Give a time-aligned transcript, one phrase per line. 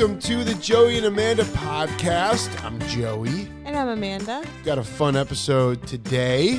[0.00, 2.64] Welcome to the Joey and Amanda podcast.
[2.64, 3.50] I'm Joey.
[3.66, 4.42] And I'm Amanda.
[4.64, 6.58] Got a fun episode today.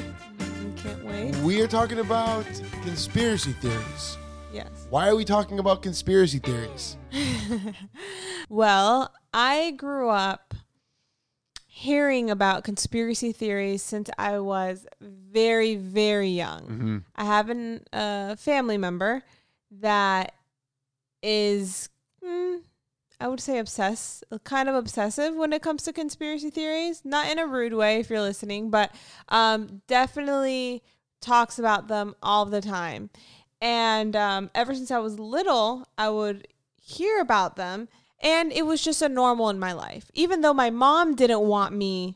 [0.78, 1.36] Can't wait.
[1.38, 2.46] We are talking about
[2.84, 4.20] conspiracy theories.
[4.54, 4.86] Yes.
[4.92, 6.98] Why are we talking about conspiracy theories?
[8.48, 10.54] Well, I grew up
[11.66, 16.62] hearing about conspiracy theories since I was very, very young.
[16.62, 16.98] Mm-hmm.
[17.16, 19.24] I have an, a family member
[19.80, 20.36] that
[21.24, 21.90] is,
[22.24, 22.60] mm,
[23.22, 27.04] I would say, obsessed, kind of obsessive when it comes to conspiracy theories.
[27.06, 28.92] Not in a rude way, if you're listening, but
[29.30, 30.84] um, definitely
[31.22, 33.12] talks about them all the time.
[33.62, 36.48] And um, ever since I was little, I would
[36.82, 37.88] hear about them,
[38.20, 40.10] and it was just a normal in my life.
[40.16, 42.16] Even though my mom didn't want me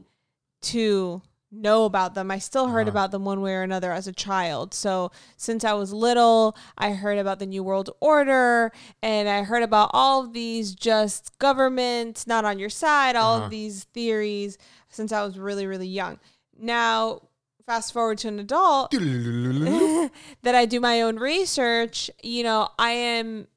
[0.64, 1.22] to
[1.56, 2.90] know about them, I still heard Uh-huh.
[2.90, 4.74] about them one way or another as a child.
[4.74, 9.64] So since I was little, I heard about the New World Order, and I heard
[9.64, 13.46] about all of these just governments not on your side, all Uh-huh.
[13.46, 14.58] of these theories
[14.90, 16.20] since I was really, really young.
[16.58, 17.22] Now,
[17.66, 23.48] fast forward to an adult that I do my own research, you know, I am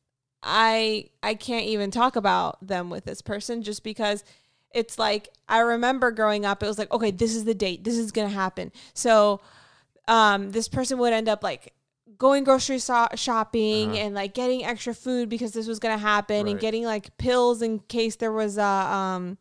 [0.43, 4.25] I I can't even talk about them with this person just because
[4.73, 7.85] it's like I remember growing up it was like okay, this is the date.
[7.85, 8.73] This is going to happen.
[8.95, 9.41] So
[10.07, 11.75] um this person would end up like
[12.19, 13.99] going grocery so- shopping Uh-huh.
[14.01, 17.63] and like getting extra food because this was going to happen and getting like pills
[17.63, 19.39] in case there was a um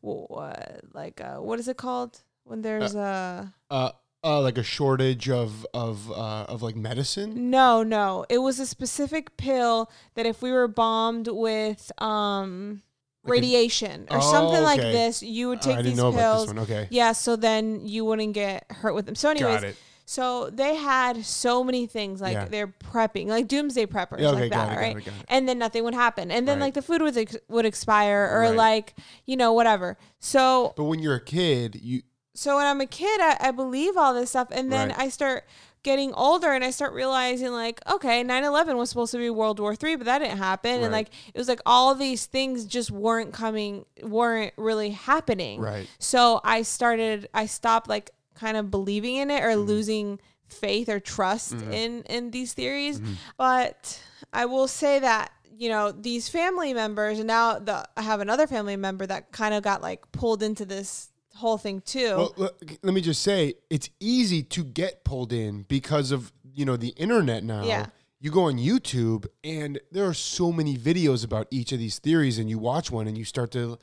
[0.00, 3.90] what like uh, what is it called when there's a Uh,
[4.24, 7.50] uh, like a shortage of of uh, of like medicine.
[7.50, 8.24] No, no.
[8.28, 12.87] It was a specific pill that if we were bombed with um a-
[13.28, 16.14] radiation or Oh, something like this, you would Oh, take didn't these pills.
[16.14, 16.58] about this one.
[16.60, 19.14] Okay, Yeah, so then you wouldn't get hurt with them.
[19.14, 19.74] So anyways, got
[20.06, 22.46] so they had so many things like Yeah.
[22.46, 24.96] they're prepping, like doomsday preppers Yeah, okay, like got that, it, got right?
[24.96, 25.24] it, got it.
[25.28, 26.30] And then nothing would happen.
[26.30, 26.66] And then Right.
[26.66, 28.56] like the food would ex- would expire or Right.
[28.56, 28.94] like,
[29.26, 29.98] you know, whatever.
[30.18, 32.02] So But when you're a kid, you
[32.34, 34.48] so when I'm a kid, I, I believe all this stuff.
[34.52, 34.98] And then Right.
[34.98, 35.44] I start
[35.90, 39.58] getting older and I start realizing, like, okay, 9 11 was supposed to be World
[39.58, 40.76] War Three, but that didn't happen.
[40.76, 40.84] Right.
[40.84, 45.60] And like, it was like all these things just weren't coming, weren't really happening.
[45.60, 45.86] right.
[45.98, 49.60] So I started, I stopped like kind of believing in it or Mm-hmm.
[49.72, 53.00] losing faith or trust in in these theories.
[53.00, 53.12] Mm-hmm.
[53.36, 54.00] But
[54.32, 58.46] I will say that you know these family members, and now the I have another
[58.46, 62.16] family member that kind of got like pulled into this whole thing too.
[62.36, 62.50] Well,
[62.82, 66.88] let, me just say, it's easy to get pulled in because of you know the
[66.96, 67.64] internet now.
[67.64, 67.86] Yeah.
[68.20, 72.38] You go on YouTube, and there are so many videos about each of these theories,
[72.38, 73.78] and you watch one, and you start to,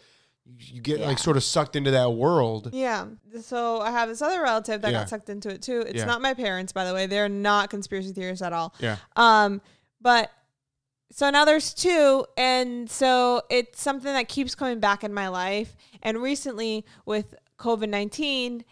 [0.59, 1.07] you get Yeah.
[1.07, 2.71] like sort of sucked into that world.
[2.73, 3.05] Yeah.
[3.41, 4.99] So I have this other relative that Yeah.
[4.99, 5.79] got sucked into it too.
[5.81, 6.05] It's Yeah.
[6.05, 7.05] not my parents, by the way.
[7.07, 8.73] They're not conspiracy theorists at all.
[8.79, 8.97] Yeah.
[9.15, 9.61] Um,
[10.01, 10.31] but
[11.11, 15.77] so now there's two, and so it's something that keeps coming back in my life.
[16.03, 18.63] And recently with COVID nineteen,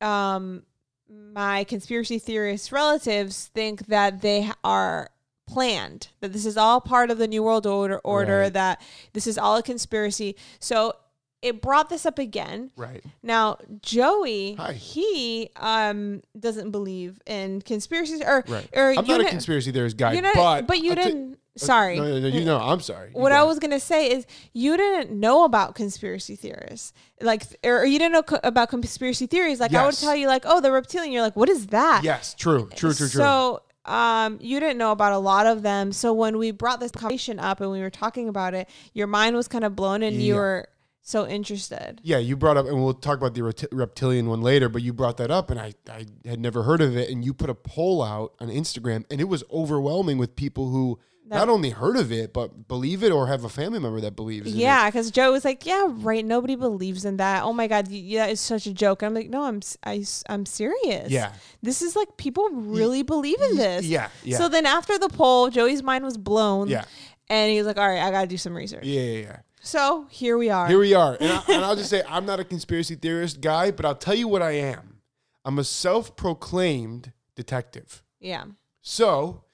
[0.00, 0.62] um,
[1.08, 5.10] my conspiracy theorist relatives think that they are
[5.48, 8.52] planned that this is all part of the new world order order Right.
[8.54, 8.80] that
[9.12, 10.94] this is all a conspiracy so
[11.42, 13.02] it brought this up again Right.
[13.22, 14.72] now, Joey, Hi.
[14.72, 18.68] he um doesn't believe in conspiracies or Right.
[18.72, 21.38] or I'm you not a know- conspiracy theorist guy, you know, but you I'll didn't.
[21.56, 23.10] sorry, No, no, no, you know, I'm sorry.
[23.14, 27.84] You what I was gonna say is you didn't know about conspiracy theorists, like, or
[27.84, 29.60] you didn't know co- about conspiracy theories.
[29.60, 31.12] Like I would tell you, like, oh, the reptilian.
[31.12, 32.02] You're like, what is that?
[32.04, 33.20] Yes, true, true, true, true.
[33.20, 35.90] So, um, you didn't know about a lot of them.
[35.92, 39.34] So when we brought this conversation up and we were talking about it, your mind
[39.34, 40.68] was kind of blown, and you were
[41.02, 42.00] so interested.
[42.04, 44.68] yeah, you brought up, and we'll talk about the repti- reptilian one later.
[44.68, 47.10] But you brought that up, and I, I had never heard of it.
[47.10, 50.98] And you put a poll out on Instagram, and it was overwhelming with people who
[51.28, 54.14] That- not only heard of it but believe it or have a family member that
[54.14, 54.46] believes.
[54.52, 54.60] in it.
[54.60, 56.24] Yeah, because Joe was like, "Yeah, right.
[56.24, 57.42] Nobody believes in that.
[57.42, 60.46] Oh my god, yeah, it's such a joke." And I'm like, "No, I'm I, am
[60.46, 61.10] serious.
[61.10, 61.32] Yeah.
[61.62, 63.84] this is like people really believe in this.
[63.86, 64.36] yeah, yeah.
[64.38, 66.68] So then after the poll, Joey's mind was blown.
[66.68, 66.84] Yeah.
[67.28, 69.36] and he was like, "All right, I gotta do some research." yeah, yeah, yeah.
[69.64, 70.66] So here we are.
[70.66, 73.70] Here we are, and, I, and I'll just say I'm not a conspiracy theorist guy,
[73.70, 74.98] but I'll tell you what I am.
[75.44, 78.02] I'm a self-proclaimed detective.
[78.20, 78.44] yeah,
[78.80, 79.44] So,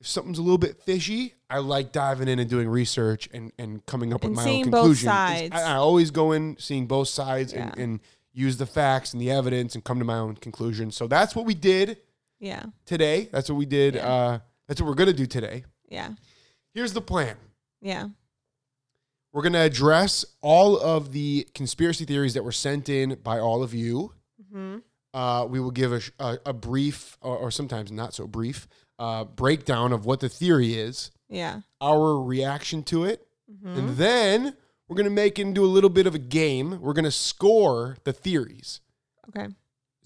[0.00, 3.84] if something's a little bit fishy, I like diving in and doing research and, and
[3.86, 5.08] coming up And with my seeing own both conclusion.
[5.08, 5.54] sides.
[5.54, 7.82] I, I always go in seeing both sides and, Yeah.
[7.82, 8.00] and
[8.32, 10.90] use the facts and the evidence and come to my own conclusion.
[10.90, 11.98] So that's what we did
[12.38, 13.28] yeah, today.
[13.32, 13.94] That's what we did.
[13.94, 14.06] Yeah.
[14.12, 14.38] Uh,
[14.68, 15.64] that's what we're gonna do today.
[15.88, 16.10] yeah,
[16.74, 17.36] Here's the plan.
[17.80, 18.08] yeah.
[19.34, 23.62] We're going to address all of the conspiracy theories that were sent in by all
[23.64, 24.12] of you.
[24.50, 24.78] hmm
[25.12, 28.66] Uh, we will give a, a, a brief, or, or sometimes not so brief,
[28.98, 31.60] uh, breakdown of what the theory is, Yeah.
[31.80, 33.76] our reaction to it, Mhm.
[33.76, 34.56] and then
[34.88, 36.80] we're going to make it into a little bit of a game.
[36.80, 38.80] We're going to score the theories
[39.28, 39.48] Okay.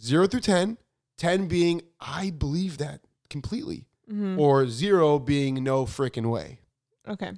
[0.00, 0.76] zero through 10,
[1.16, 6.60] 10 being, I believe that completely, hmm or zero being no freaking way.
[7.06, 7.32] Okay.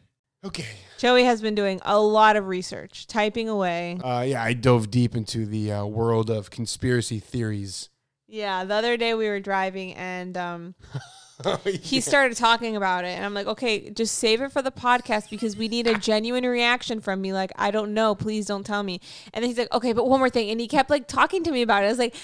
[0.45, 0.67] Okay.
[0.99, 3.99] Joey has been doing a lot of research, typing away.
[4.03, 7.91] Uh, yeah, I dove deep into the uh, world of conspiracy theories.
[8.27, 10.75] Yeah, the other day we were driving and um,
[11.65, 12.01] he Yeah.
[12.03, 15.57] started talking about it, and I'm like, okay, just save it for the podcast because
[15.57, 17.33] we need a genuine reaction from me.
[17.33, 19.01] Like, I don't know, please don't tell me.
[19.35, 21.51] And then he's like, okay, but one more thing, and he kept like talking to
[21.51, 21.87] me about it.
[21.87, 22.15] I was like,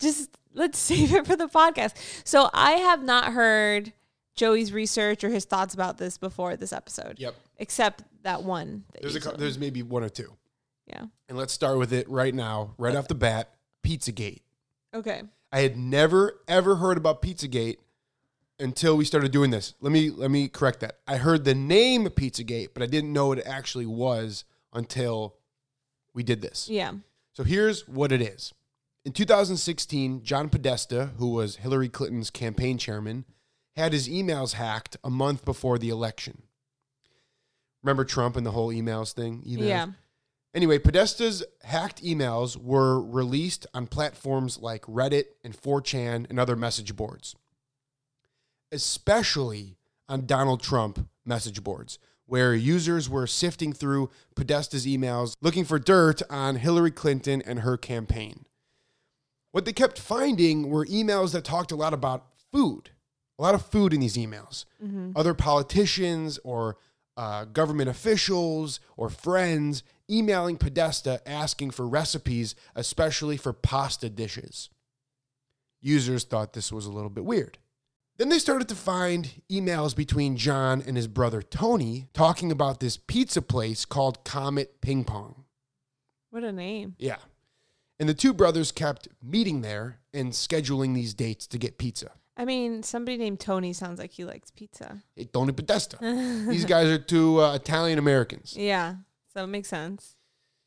[0.00, 1.94] just let's save it for the podcast.
[2.24, 3.92] So I have not heard
[4.34, 7.34] Joey's research or his thoughts about this before this episode, Yep.
[7.58, 8.84] except that one.
[8.92, 9.36] that There's a me.
[9.38, 10.32] there's maybe one or two.
[10.86, 11.06] yeah.
[11.28, 13.50] And let's start with it right now, right off the bat.
[13.82, 14.40] Pizzagate.
[14.94, 15.22] Okay.
[15.50, 17.76] I had never ever heard about Pizzagate
[18.60, 19.74] until we started doing this.
[19.80, 20.98] Let me let me correct that.
[21.06, 25.34] I heard the name Pizzagate, but I didn't know what it actually was until
[26.14, 26.68] we did this.
[26.70, 26.92] Yeah.
[27.32, 28.52] So here's what it is.
[29.04, 33.24] In 2016, John Podesta, who was Hillary Clinton's campaign chairman,
[33.76, 36.42] had his emails hacked a month before the election.
[37.82, 39.42] Remember Trump and the whole emails thing?
[39.46, 39.68] Emails?
[39.68, 39.86] Yeah.
[40.54, 46.94] Anyway, Podesta's hacked emails were released on platforms like Reddit and 4chan and other message
[46.94, 47.34] boards,
[48.70, 49.76] especially
[50.08, 56.20] on Donald Trump message boards, where users were sifting through Podesta's emails looking for dirt
[56.28, 58.44] on Hillary Clinton and her campaign.
[59.52, 62.90] What they kept finding were emails that talked a lot about food,
[63.38, 66.76] a lot of food in these emails hmm other politicians or
[67.16, 74.70] uh, government officials or friends emailing Podesta asking for recipes, especially for pasta dishes.
[75.80, 77.58] Users thought this was a little bit weird.
[78.18, 82.96] Then they started to find emails between John and his brother Tony talking about this
[82.96, 85.44] pizza place called Comet Ping Pong.
[86.30, 86.94] What a name.
[86.98, 87.16] Yeah.
[87.98, 92.12] And the two brothers kept meeting there and scheduling these dates to get pizza.
[92.36, 95.02] I mean, somebody named Tony sounds like he likes pizza.
[95.14, 95.98] Hey, Tony Podesta.
[96.48, 98.56] These guys are two uh, Italian Americans.
[98.56, 98.96] Yeah,
[99.32, 100.16] so it makes sense.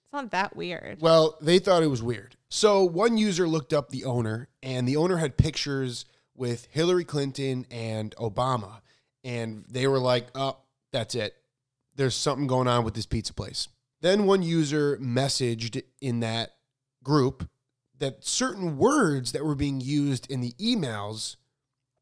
[0.04, 1.02] It's not that weird.
[1.02, 2.36] Well, they thought it was weird.
[2.50, 7.66] So one user looked up the owner, and the owner had pictures with Hillary Clinton
[7.72, 8.82] and Obama.
[9.24, 10.58] And they were like, oh,
[10.92, 11.34] that's it.
[11.96, 13.70] There's something going on with this pizza place.
[14.02, 16.52] Then one user messaged in that
[17.04, 17.50] group
[17.98, 21.38] that certain words that were being used in the emails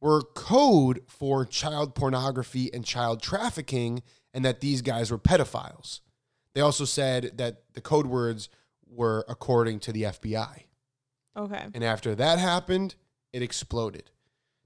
[0.04, 4.04] were code for child pornography and child trafficking,
[4.34, 6.02] and that these guys were pedophiles.
[6.54, 8.50] They also said that the code words
[8.86, 10.66] were according to the FBI.
[11.38, 11.66] Okay.
[11.74, 12.96] And after that happened,
[13.32, 14.12] it exploded.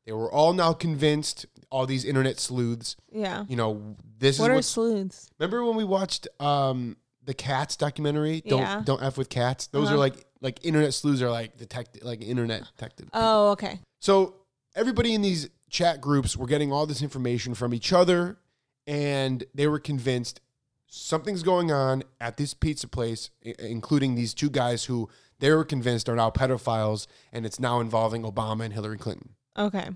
[0.08, 3.46] They were all now convinced, all these internet sleuths, Yeah.
[3.48, 4.66] you know, this What is are what.
[4.66, 5.30] sleuths?
[5.38, 8.42] Remember when we watched um, the Cats documentary?
[8.42, 8.82] Don't Yeah.
[8.84, 9.68] don't f with cats.
[9.68, 9.96] Those Uh-huh.
[9.96, 13.10] are like like internet sleuths are like detective, like internet detective.
[13.14, 13.80] Oh, okay.
[14.00, 14.36] So
[14.78, 18.38] everybody in these chat groups were getting all this information from each other,
[18.86, 20.40] and they were convinced
[20.88, 23.30] something's going on at this pizza place,
[23.60, 25.10] including these two guys who
[25.40, 29.32] they were convinced are now pedophiles, and it's now involving Obama and Hillary Clinton.
[29.58, 29.90] Okay.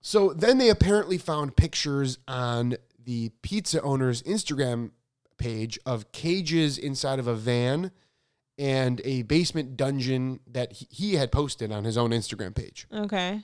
[0.00, 4.92] So then they apparently found pictures on the pizza owner's Instagram
[5.36, 7.90] page of cages inside of a van
[8.58, 12.86] and a basement dungeon that he- he had posted on his own Instagram page.
[12.92, 13.42] Okay.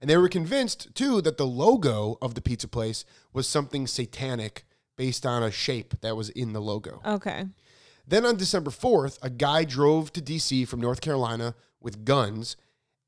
[0.00, 4.64] And they were convinced too that the logo of the pizza place was something satanic
[4.96, 7.00] based on a shape that was in the logo.
[7.04, 7.46] Okay.
[8.06, 12.56] Then on December 4th, a guy drove to DC from North Carolina with guns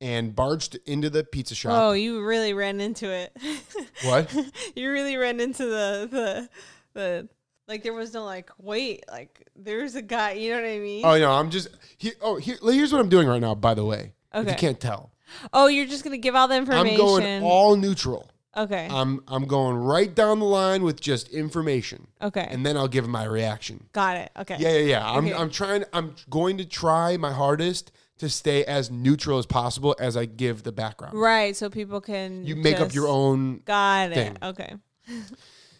[0.00, 1.72] and barged into the pizza shop.
[1.72, 3.36] Oh, you really ran into it.
[4.04, 4.34] What?
[4.74, 6.48] you really ran into the the
[6.92, 7.28] the
[7.68, 10.32] like there was no like wait like there's a guy.
[10.32, 11.04] You know what I mean?
[11.04, 11.68] Oh no, I'm just
[11.98, 12.14] here.
[12.20, 13.54] Oh, here, here's what I'm doing right now.
[13.54, 15.11] By the way, if you can't tell,
[15.52, 16.88] Oh, you're just gonna give all the information.
[16.88, 18.30] I'm going all neutral.
[18.56, 18.88] okay.
[18.90, 22.46] I'm I'm going right down the line with just information, okay.
[22.50, 23.88] and then I'll give my reaction.
[23.92, 24.30] Got it.
[24.38, 24.56] Okay.
[24.58, 25.10] Yeah, yeah, yeah.
[25.10, 25.34] I'm Okay.
[25.34, 25.84] I'm trying.
[25.92, 30.62] I'm going to try my hardest to stay as neutral as possible as I give
[30.62, 31.18] the background.
[31.18, 31.56] Right.
[31.56, 32.46] So people can.
[32.46, 33.62] You make up your own.
[33.64, 34.14] Got it.
[34.14, 34.36] thing.
[34.42, 34.74] Okay.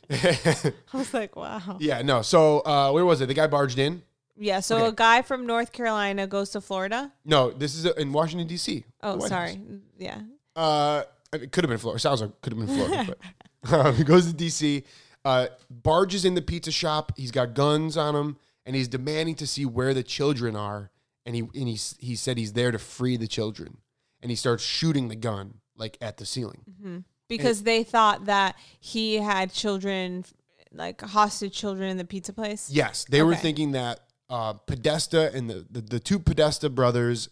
[0.13, 1.77] I was like, wow.
[1.81, 2.23] yeah, no.
[2.23, 3.27] So uh, where was it?
[3.27, 4.03] The guy barged in.
[4.37, 4.61] Yeah.
[4.61, 4.87] So Okay.
[4.87, 7.13] a guy from North Carolina goes to Florida.
[7.25, 8.85] No, this is in Washington D.C.
[9.03, 9.55] Oh, White sorry.
[9.57, 9.63] House.
[9.99, 10.21] Yeah.
[10.57, 12.01] Uh, it could have been Florida.
[12.01, 13.15] Sounds like could have been Florida.
[13.63, 14.85] but um, he goes to DC,
[15.25, 17.13] uh, barges in the pizza shop.
[17.17, 18.37] He's got guns on him,
[18.67, 20.91] and he's demanding to see where the children are.
[21.25, 23.79] And he and he he said he's there to free the children,
[24.21, 27.05] and he starts shooting the gun like at the ceiling.
[27.29, 30.25] Because they thought that he had children
[30.73, 32.69] like hostage children in the pizza place?
[32.71, 34.01] Yes, they were thinking that
[34.33, 37.29] uh, Podesta and the, the the two Podesta brothers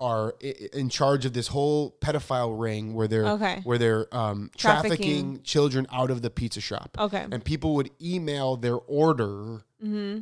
[0.00, 0.34] are
[0.72, 3.60] in charge of this whole pedophile ring where they're Okay.
[3.64, 4.96] where they're um, trafficking.
[4.96, 5.42] Trafficking.
[5.42, 7.26] children out of the pizza shop, Okay.
[7.30, 10.20] and people would email their order Mm-hmm.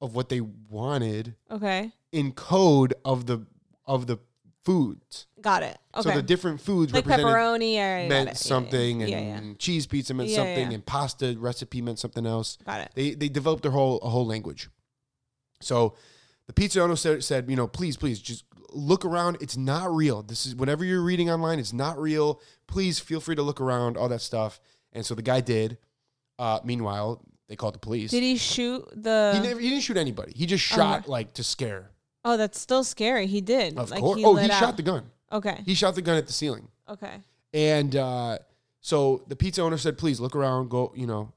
[0.00, 1.92] of what they wanted Okay.
[2.12, 3.46] in code of the
[3.86, 4.18] of the
[4.64, 5.26] foods.
[5.40, 5.76] Got it.
[5.96, 6.08] Okay.
[6.10, 8.32] So the different foods like represented pepperoni or meant Yeah, yeah.
[8.34, 9.54] something, Yeah, and yeah.
[9.58, 12.58] cheese pizza meant something, and pasta recipe meant something else.
[12.64, 12.92] Got it.
[12.94, 14.68] They they developed their whole a whole language.
[15.62, 15.94] So
[16.46, 19.38] the pizza owner said, said, you know, please, please, just look around.
[19.40, 20.22] It's not real.
[20.22, 21.58] This is whatever you're reading online.
[21.58, 22.40] It's not real.
[22.66, 23.96] Please feel free to look around.
[23.96, 24.60] All that stuff.
[24.92, 25.78] And so the guy did.
[26.38, 28.10] Uh, meanwhile, they called the police.
[28.10, 29.32] Did he shoot the?
[29.34, 30.32] he, never, he didn't shoot anybody.
[30.34, 31.90] He just shot like to scare.
[32.24, 33.26] oh, that's still scary.
[33.26, 33.78] He did.
[33.78, 34.18] Of like, course.
[34.18, 34.58] He oh, lit he out.
[34.58, 35.04] shot the gun.
[35.30, 35.62] Okay.
[35.64, 36.68] He shot the gun at the ceiling.
[36.88, 37.20] Okay.
[37.54, 38.38] And uh,
[38.80, 41.32] so the pizza owner said, please look around, go, you know,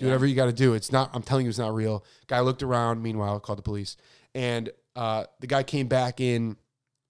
[0.00, 0.10] do Yeah.
[0.12, 0.74] whatever you got to do.
[0.74, 2.04] It's not, I'm telling you, it's not real.
[2.26, 3.96] Guy looked around, meanwhile, called the police.
[4.34, 6.56] And uh, the guy came back in,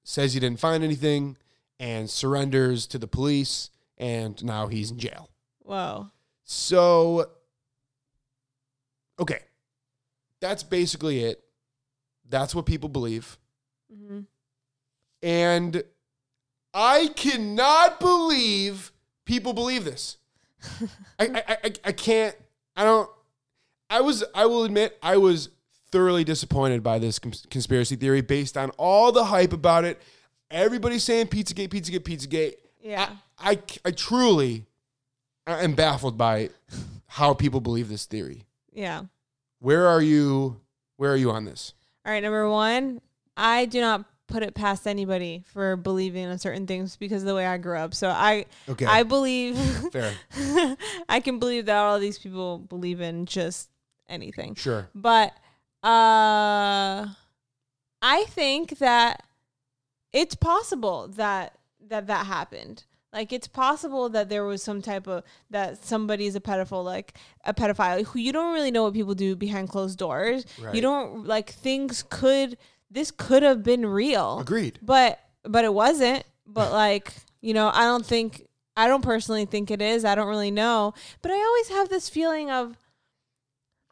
[0.04, 1.36] says he didn't find anything,
[1.78, 3.70] and surrenders to the police.
[3.96, 5.28] And now he's in jail.
[5.60, 6.08] Whoa.
[6.44, 7.30] So,
[9.18, 9.40] okay.
[10.40, 11.42] That's basically it.
[12.28, 13.38] That's what people believe.
[13.94, 14.20] Mm-hmm.
[15.22, 15.82] And
[16.72, 18.90] I cannot believe
[19.26, 20.16] people believe this.
[21.18, 22.34] I, I, I, I can't.
[22.76, 23.10] I don't.
[23.88, 24.24] I was.
[24.34, 24.98] I will admit.
[25.02, 25.50] I was
[25.90, 30.00] thoroughly disappointed by this cons- conspiracy theory based on all the hype about it.
[30.50, 32.54] Everybody's saying Pizzagate, Pizzagate, Pizzagate.
[32.80, 33.10] Yeah.
[33.38, 34.66] I, I truly
[35.46, 36.50] am baffled by
[37.06, 38.44] how people believe this theory.
[38.72, 39.04] Yeah.
[39.60, 40.60] Where are you?
[40.96, 41.74] Where are you on this?
[42.04, 42.22] All right.
[42.22, 43.00] Number one,
[43.36, 47.34] I do not put it past anybody for believing in certain things because of the
[47.34, 47.92] way I grew up.
[47.94, 49.58] So I, Okay, I believe,
[49.92, 50.14] fair,
[51.08, 53.68] I can believe that all these people believe in just
[54.08, 54.54] anything.
[54.54, 54.88] sure.
[54.94, 55.32] But
[55.82, 57.06] uh
[58.02, 59.22] I think that
[60.12, 61.54] it's possible that
[61.88, 62.84] that that happened.
[63.12, 67.52] Like it's possible that there was some type of that somebody's a pedophile, like a
[67.52, 70.44] pedophile who you don't really know what people do behind closed doors.
[70.60, 70.74] Right.
[70.74, 72.56] You don't like things could
[72.90, 74.40] this could have been real.
[74.40, 74.78] Agreed.
[74.82, 76.24] But but it wasn't.
[76.46, 80.04] But like, you know, I don't think I don't personally think it is.
[80.04, 80.94] I don't really know.
[81.22, 82.76] But I always have this feeling of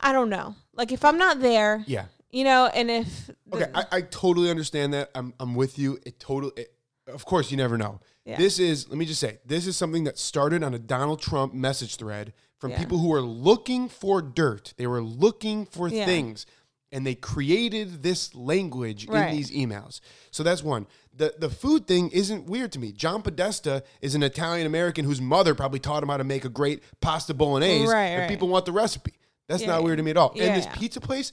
[0.00, 0.54] I don't know.
[0.74, 2.04] Like if I'm not there, Yeah.
[2.30, 5.10] you know, and if the- Okay, I, I totally understand that.
[5.14, 5.98] I'm I'm with you.
[6.06, 6.52] It totally.
[6.56, 6.72] It,
[7.08, 8.00] of course, you never know.
[8.24, 8.36] Yeah.
[8.36, 8.88] This is.
[8.88, 12.32] Let me just say, this is something that started on a Donald Trump message thread
[12.58, 12.78] from Yeah.
[12.78, 14.74] people who were looking for dirt.
[14.76, 16.04] They were looking for Yeah.
[16.04, 16.44] things,
[16.92, 19.28] and they created this language Right.
[19.30, 20.00] in these emails.
[20.30, 20.86] So that's one.
[21.14, 22.92] The the food thing isn't weird to me.
[22.92, 26.48] John Podesta is an Italian American whose mother probably taught him how to make a
[26.48, 27.86] great pasta bolognese.
[27.86, 28.28] Right, and right.
[28.30, 29.14] people want the recipe.
[29.48, 30.32] That's Yeah, not weird to me at all.
[30.34, 30.74] Yeah, and this yeah.
[30.76, 31.30] pizza place,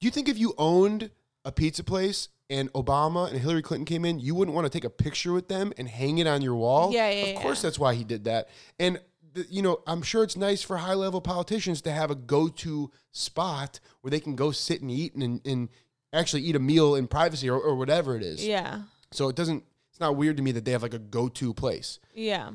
[0.00, 1.10] do you think if you owned
[1.44, 4.84] a pizza place and Obama and Hillary Clinton came in, you wouldn't want to take
[4.84, 6.92] a picture with them and hang it on your wall?
[6.92, 8.48] Yeah, yeah, Of course, that's why he did that.
[8.78, 9.00] And
[9.48, 12.90] you know, I'm sure it's nice for high level politicians to have a go to
[13.12, 15.68] spot where they can go sit and eat and, and
[16.12, 18.46] actually eat a meal in privacy or, or whatever it is.
[18.46, 18.82] yeah.
[19.12, 19.64] So it doesn't.
[19.90, 21.98] It's not weird to me that they have like a go to place.
[22.14, 22.50] Yeah.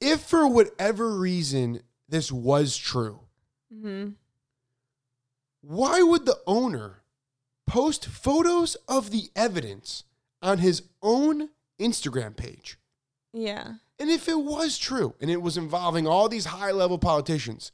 [0.00, 3.20] If for whatever reason this was true,
[3.72, 4.10] mm-hmm.
[5.60, 7.02] why would the owner
[7.66, 10.04] post photos of the evidence
[10.40, 12.78] on his own Instagram page?
[13.32, 13.74] Yeah.
[13.98, 17.72] And if it was true and it was involving all these high level politicians,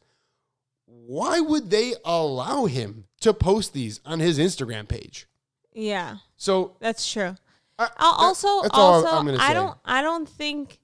[0.87, 5.27] why would they allow him to post these on his Instagram page?
[5.73, 6.19] Yeah.
[6.37, 7.35] So, That's true.
[7.79, 10.79] I, that- also also I don't I don't think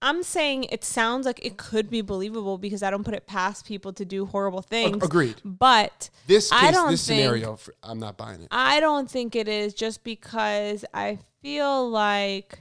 [0.00, 3.66] I'm saying it sounds like it could be believable because I don't put it past
[3.66, 5.02] people to do horrible things.
[5.04, 5.36] agreed.
[5.44, 8.48] But This I don't this think- scenario, I'm not buying it.
[8.50, 12.60] I don't think it is just because I feel like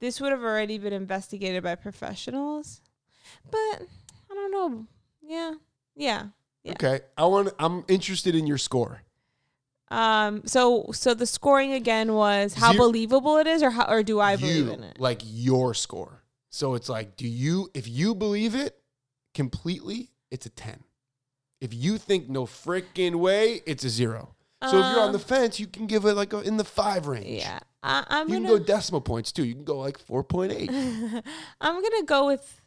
[0.00, 2.80] this would have already been investigated by professionals.
[3.50, 3.58] But
[4.30, 4.86] I don't know.
[5.22, 5.52] Yeah.
[5.94, 6.26] Yeah.
[6.64, 6.72] Yeah.
[6.72, 7.52] Okay, I want.
[7.58, 9.02] I'm interested in your score.
[9.88, 14.02] Um so so the scoring again was how Zero- believable it is or how or
[14.04, 15.00] do I believe you, in it?
[15.00, 16.22] like your score.
[16.50, 17.70] So it's like, do you?
[17.74, 18.76] If you believe it
[19.34, 20.82] completely, it's a ten.
[21.60, 24.34] If you think no freaking way, it's a zero.
[24.62, 26.64] So if you're on Uh, the fence, you can give it like a, in the
[26.64, 27.26] five range.
[27.42, 27.60] Yeah.
[27.82, 29.44] I, I'm you can gonna go decimal points too.
[29.44, 30.70] You can go like four point eight.
[31.60, 32.60] I'm gonna go with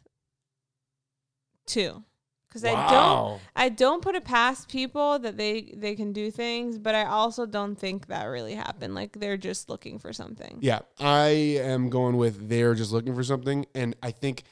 [1.66, 2.02] two
[2.48, 3.40] because I don't.
[3.56, 7.46] I don't put it past people that they they can do things, but I also
[7.46, 8.94] don't think that really happened.
[8.94, 10.58] Like they're just looking for something.
[10.60, 14.44] Yeah, I am going with they're just looking for something, and I think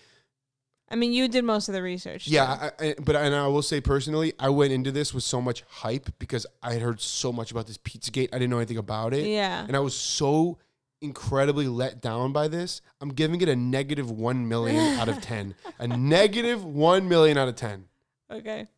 [0.92, 2.28] I mean, you did most of the research.
[2.28, 5.40] Yeah, I, I, but and I will say personally, I went into this with so
[5.40, 8.28] much hype because I had heard so much about this Pizzagate.
[8.32, 9.64] I didn't know anything about it, Yeah.
[9.66, 10.58] and I was so
[11.00, 12.82] incredibly let down by this.
[13.00, 15.54] I'm giving it a negative one million out of ten.
[15.78, 17.86] A negative one million out of ten.
[18.30, 18.68] Okay.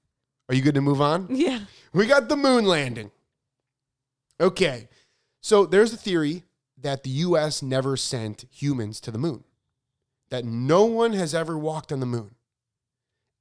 [0.48, 1.26] Are you good to move on?
[1.30, 1.60] Yeah.
[1.92, 3.10] We got the moon landing.
[4.40, 4.88] Okay.
[5.40, 6.44] So there's a theory
[6.80, 9.44] that the US never sent humans to the moon,
[10.30, 12.34] that no one has ever walked on the moon,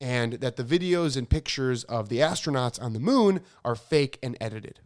[0.01, 4.37] and that the videos and pictures of the astronauts on the moon are fake and
[4.41, 4.79] edited.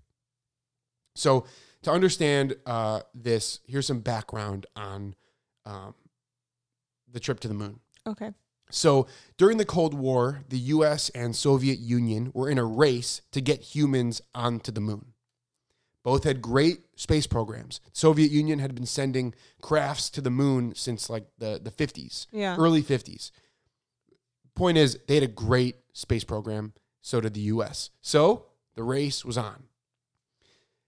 [1.15, 1.45] So,
[1.83, 5.15] to understand uh, this, here's some background on
[5.65, 5.95] um,
[7.11, 7.79] the trip to the moon.
[8.05, 8.31] Okay.
[8.69, 13.41] So during the Cold War, the US and Soviet Union were in a race to
[13.41, 15.13] get humans onto the moon.
[16.07, 17.81] Both had great space programs.
[17.91, 22.55] Soviet Union had been sending crafts to the moon since like the, the 50s, Yeah.
[22.55, 23.31] early 50s.
[24.55, 26.71] Point is, they had a great space program.
[27.01, 27.89] So did the US.
[27.99, 28.45] So
[28.75, 29.63] the race was on.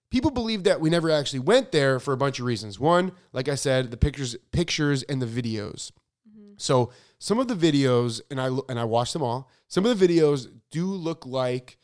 [0.10, 2.80] People believe that we never actually went there for a bunch of reasons.
[2.80, 5.92] One, like I said, the pictures, pictures and the videos.
[6.30, 6.54] Mm-hmm.
[6.56, 9.50] So some of the videos, and I and I watched them all.
[9.68, 11.78] Some of the videos do look like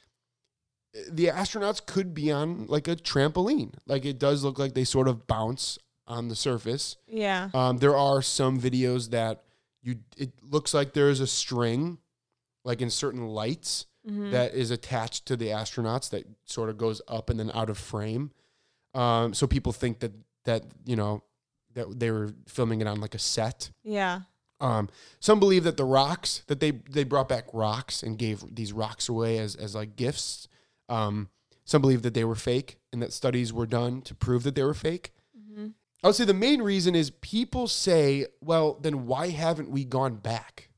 [1.09, 3.73] the astronauts could be on like a trampoline.
[3.85, 6.97] Like it does look like they sort of bounce on the surface.
[7.07, 7.49] Yeah.
[7.53, 9.43] Um, there are some videos that
[9.81, 11.97] you it looks like there is a string,
[12.63, 14.31] like in certain lights, Mhm.
[14.31, 17.77] that is attached to the astronauts that sort of goes up and then out of
[17.77, 18.31] frame.
[18.93, 20.13] Um, so people think that
[20.45, 21.23] that you know
[21.73, 23.71] that they were filming it on like a set.
[23.83, 24.21] Yeah.
[24.61, 24.87] Um,
[25.19, 29.09] some believe that the rocks that they they brought back rocks and gave these rocks
[29.09, 30.47] away as as like gifts.
[30.89, 31.29] Um,
[31.63, 34.63] some believe that they were fake and that studies were done to prove that they
[34.63, 35.13] were fake.
[35.37, 35.73] Mhm.
[36.03, 40.17] I would say the main reason is people say, well, then why haven't we gone
[40.17, 40.69] back?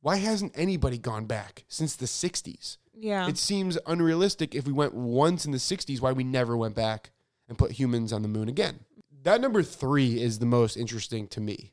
[0.00, 2.76] Why hasn't anybody gone back since the 60s?
[2.94, 3.26] Yeah.
[3.28, 7.10] It seems unrealistic if we went once in the 60s, why we never went back
[7.48, 8.80] and put humans on the moon again.
[9.22, 11.72] That number three is the most interesting to me.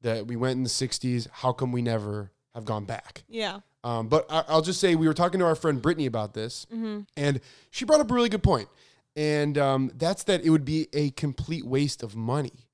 [0.00, 1.28] That we went in the 60s.
[1.30, 3.22] How come we never have gone back?
[3.28, 3.60] yeah.
[3.84, 6.66] Um, but I, I'll just say we were talking to our friend Brittany about this,
[6.72, 7.00] Mm-hmm.
[7.16, 7.40] and
[7.70, 8.68] she brought up a really good point.
[9.16, 12.68] And um, that's that it would be a complete waste of money.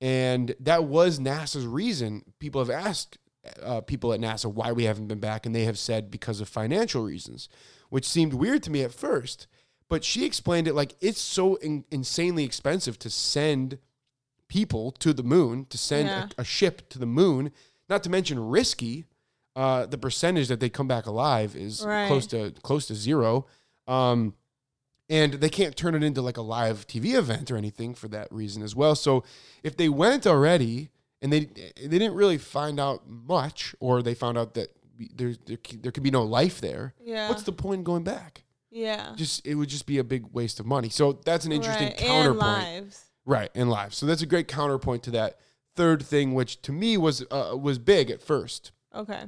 [0.00, 2.24] And that was NASA's reason.
[2.38, 3.18] People have asked
[3.62, 6.48] uh, people at NASA why we haven't been back, and they have said because of
[6.48, 7.48] financial reasons,
[7.90, 9.46] which seemed weird to me at first.
[9.88, 13.78] But she explained it like it's so in- insanely expensive to send
[14.48, 16.28] people to the moon, to send Yeah.
[16.38, 17.50] a, a ship to the moon,
[17.88, 19.04] not to mention risky.
[19.56, 22.08] Uh, the percentage that they come back alive is Right.
[22.08, 23.46] close to close to zero.
[23.86, 24.34] Um,
[25.08, 28.26] and they can't turn it into like a live TV event or anything for that
[28.32, 28.94] reason as well.
[28.94, 29.22] So
[29.62, 30.90] if they went already
[31.22, 35.58] and they they didn't really find out much, or they found out that there there,
[35.82, 37.28] there could be no life there, Yeah.
[37.28, 38.44] what's the point in going back?
[38.70, 39.12] yeah.
[39.14, 40.88] Just it would just be a big waste of money.
[40.88, 42.00] So that's an interesting right.
[42.00, 43.04] And counterpoint, lives.
[43.24, 43.50] right?
[43.54, 43.94] And live.
[43.94, 45.38] So that's a great counterpoint to that
[45.76, 48.72] third thing, which to me was uh, was big at first.
[48.94, 49.24] Okay.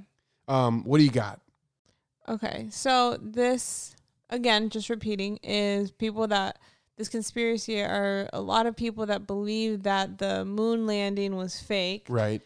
[0.48, 1.40] Um, what do you got?
[2.28, 2.66] Okay.
[2.70, 3.94] So this
[4.30, 6.58] again, just repeating, is people that
[6.96, 12.06] this conspiracy are a lot of people that believe that the moon landing was fake.
[12.08, 12.42] Right.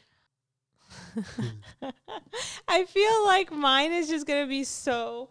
[2.68, 5.28] I feel like mine is just gonna be so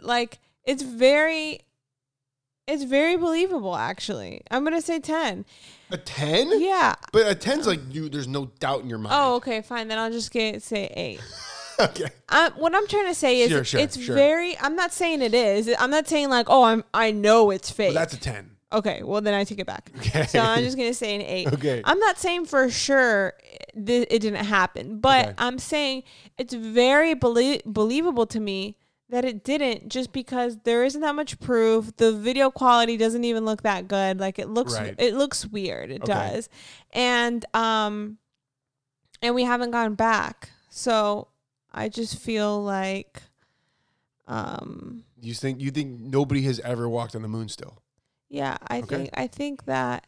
[0.00, 1.60] like it's very
[2.66, 4.42] it's very believable actually.
[4.50, 5.44] I'm gonna say ten.
[5.90, 6.60] A ten?
[6.60, 6.94] Yeah.
[7.12, 8.08] But a ten's like you.
[8.08, 9.14] There's no doubt in your mind.
[9.16, 9.88] Oh, okay, fine.
[9.88, 11.20] Then I'll just get say eight.
[11.90, 12.06] okay.
[12.28, 14.14] Um, what I'm trying to say is Sure, sure, it's sure.
[14.14, 14.58] very.
[14.58, 15.68] I'm not saying it is.
[15.78, 16.84] I'm not saying like, oh, I'm.
[16.94, 17.88] I know it's fake.
[17.88, 18.50] Well, that's a ten.
[18.72, 19.02] okay.
[19.02, 19.90] Well, then I take it back.
[19.98, 20.26] Okay.
[20.26, 21.48] So I'm just gonna say an eight.
[21.54, 21.82] Okay.
[21.84, 23.34] I'm not saying for sure
[23.74, 25.34] th- it didn't happen, but Okay.
[25.38, 26.04] I'm saying
[26.38, 28.76] it's very belie- believable to me
[29.08, 31.96] that it didn't just because there isn't that much proof.
[31.96, 34.20] The video quality doesn't even look that good.
[34.20, 34.94] Like it looks Right.
[34.98, 35.90] it looks weird.
[35.90, 36.12] It Okay.
[36.12, 36.48] does.
[36.92, 38.18] And um
[39.20, 40.50] and we haven't gone back.
[40.68, 41.26] So
[41.72, 43.22] I just feel like
[44.26, 47.82] um You think you think nobody has ever walked on the moon still?
[48.28, 48.96] yeah, I Okay.
[48.96, 50.06] think I think that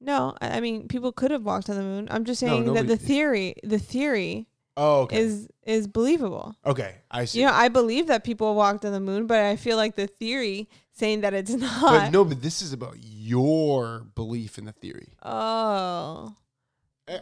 [0.00, 2.08] no, I mean people could have walked on the moon.
[2.10, 5.18] I'm just No, saying that the theory the theory Oh, okay.
[5.18, 6.56] is is believable.
[6.64, 7.40] okay, I see.
[7.40, 10.06] You know, I believe that people walked on the moon, but I feel like the
[10.06, 11.82] theory saying that it's not.
[11.90, 15.14] but no, but this is about your belief in the theory.
[15.22, 16.34] Oh.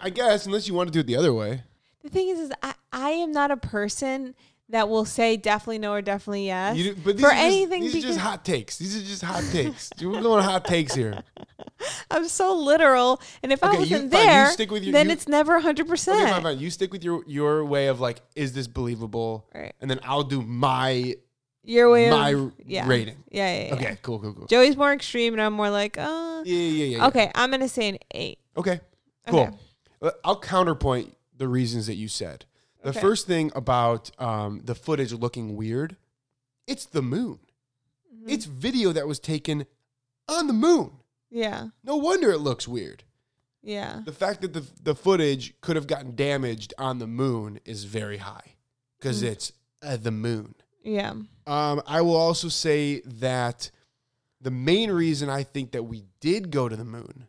[0.00, 1.64] I guess unless you want to do it the other way.
[2.02, 4.34] The thing is, is I, I am not a person
[4.70, 6.76] that will say definitely no or definitely yes.
[6.76, 8.78] You, do- but For are just, anything these are just hot takes.
[8.78, 9.90] These are just hot takes.
[10.00, 11.22] We're going hot takes here.
[12.10, 14.92] I'm so literal, and if I Okay, you- wasn't fine, you there, stick with your-
[14.92, 15.82] then you- it's never 100.
[15.82, 16.58] Okay, percent fine, fine.
[16.58, 19.46] You stick with your your way of like, is this believable?
[19.54, 19.74] Right.
[19.80, 21.16] And then I'll do my
[21.64, 22.86] Your way my of yeah.
[22.86, 23.16] rating.
[23.30, 23.74] Yeah, yeah, yeah.
[23.74, 24.46] Okay, cool, cool, cool.
[24.46, 26.42] Joey's more extreme, and I'm more like, uh.
[26.44, 26.96] Yeah, yeah, yeah.
[26.98, 27.06] yeah.
[27.08, 28.38] Okay, I'm gonna say an eight.
[28.56, 28.80] Okay.
[29.26, 29.40] Cool.
[29.40, 29.56] Okay.
[30.02, 32.44] Uh, I'll counterpoint the reasons that you said.
[32.84, 33.00] The Okay.
[33.00, 35.96] first thing about um, the footage looking weird,
[36.66, 37.40] it's the moon.
[38.14, 38.28] Mm-hmm.
[38.30, 39.66] It's video that was taken
[40.28, 40.92] on the moon.
[41.30, 43.04] Yeah, No wonder it looks weird.
[43.62, 47.84] yeah, The fact that the, the footage could have gotten damaged on the moon is
[47.84, 48.56] very high
[48.98, 49.26] because Mm.
[49.32, 50.54] it's uh, the moon.
[50.84, 51.14] yeah.
[51.46, 53.70] Um, I will also say that
[54.40, 57.26] the main reason I think that we did go to the moon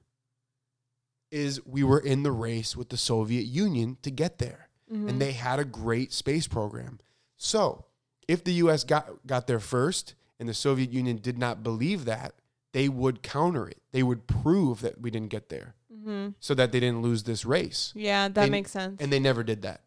[1.31, 5.09] is we were in the race with the Soviet Union to get there, Mhm.
[5.09, 6.99] and they had a great space program.
[7.37, 7.85] So,
[8.27, 8.83] if the U.S.
[8.83, 12.35] got got there first, and the Soviet Union did not believe that,
[12.73, 13.81] they would counter it.
[13.91, 16.35] They would prove that we didn't get there, Mhm.
[16.39, 17.91] so that they didn't lose this race.
[17.95, 18.99] Yeah, that And- makes sense.
[19.01, 19.83] And they never did that.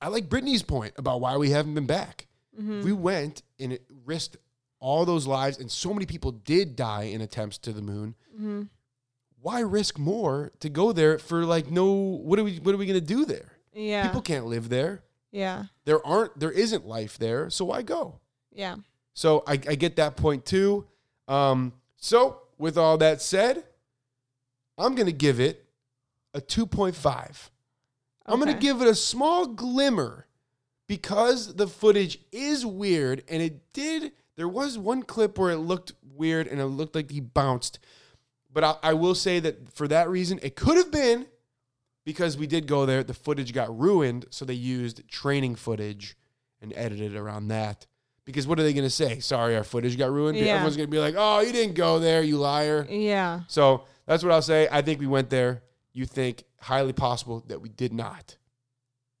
[0.00, 2.26] I like Brittany's point about why we haven't been back.
[2.58, 2.82] Mhm.
[2.84, 4.36] We went and it risked
[4.80, 8.14] all those lives, and so many people did die in attempts to the moon.
[8.38, 8.68] Mhm.
[9.44, 11.92] Why risk more to go there for like no?
[11.92, 12.56] What are we?
[12.56, 13.52] What are we gonna do there?
[13.74, 15.02] Yeah, People can't live there.
[15.32, 16.40] yeah, There aren't.
[16.40, 17.50] There isn't life there.
[17.50, 18.20] So why go?
[18.50, 18.76] yeah.
[19.12, 20.86] So I, I get that point too.
[21.28, 23.64] Um, so with all that said,
[24.78, 25.66] I'm gonna give it
[26.32, 27.50] a 2.5.
[28.24, 30.26] I'm going to give it a small glimmer
[30.88, 34.12] because the footage is weird and it did.
[34.36, 37.78] There was one clip where it looked weird and it looked like he bounced.
[38.54, 41.26] But I, I will say that for that reason, it could have been
[42.06, 43.02] because we did go there.
[43.02, 44.26] The footage got ruined.
[44.30, 46.16] So they used training footage
[46.62, 47.86] and edited around that.
[48.24, 49.18] Because what are they going to say?
[49.20, 50.38] Sorry, our footage got ruined.
[50.38, 50.54] Yeah.
[50.54, 52.86] Everyone's going to be like, oh, you didn't go there, you liar.
[52.88, 53.40] Yeah.
[53.48, 54.66] So that's what I'll say.
[54.72, 55.62] I think we went there.
[55.92, 58.36] You think highly possible that we did not.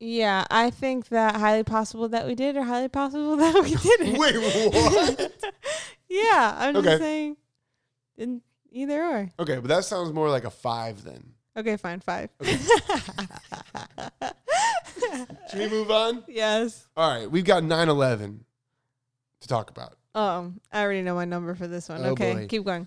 [0.00, 4.18] Yeah, I think that highly possible that we did or highly possible that we didn't.
[4.18, 5.32] Wait, what?
[6.08, 6.86] yeah, I'm Okay.
[6.86, 7.36] just saying
[8.16, 8.42] in
[8.74, 9.30] either or.
[9.38, 11.24] Okay, but that sounds more like a five then.
[11.56, 12.30] Okay, fine, five.
[15.50, 16.24] Should we move on?
[16.28, 16.86] yes.
[16.96, 18.44] All right, we've got 9 11
[19.40, 19.96] to talk about.
[20.14, 22.04] Oh, I already know my number for this one.
[22.04, 22.46] Oh, okay, boy.
[22.46, 22.86] keep going.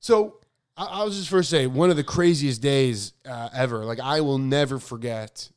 [0.00, 0.36] So
[0.76, 3.84] I- I'll just first say one of the craziest days uh, ever.
[3.84, 5.50] Like I will never forget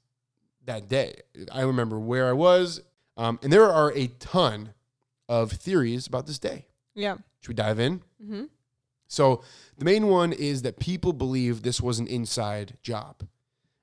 [0.65, 1.15] that day.
[1.51, 2.81] I remember where I was,
[3.17, 4.73] um, and there are a ton
[5.29, 6.65] of theories about this day.
[6.95, 7.17] Yeah.
[7.41, 7.99] Should we dive in?
[8.23, 8.43] Mm-hmm.
[9.11, 9.43] So
[9.77, 13.27] the main one is that people believe this was an inside job.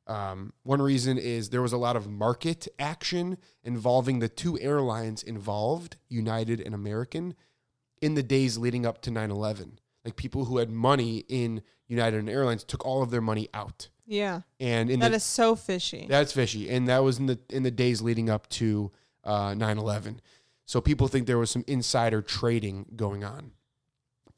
[0.06, 5.22] Um, one reason is there was a lot of market action involving the two airlines
[5.22, 7.34] involved, United and American,
[8.00, 9.78] in the days leading up to 9 11.
[10.02, 13.90] Like people who had money in United and Airlines took all of their money out.
[14.06, 14.40] Yeah.
[14.58, 16.06] And in That the, is so fishy.
[16.08, 16.70] that's fishy.
[16.70, 18.92] And that was in the in the days leading up to
[19.24, 20.20] uh, 9/11.
[20.64, 23.52] So people think there was some insider trading going on.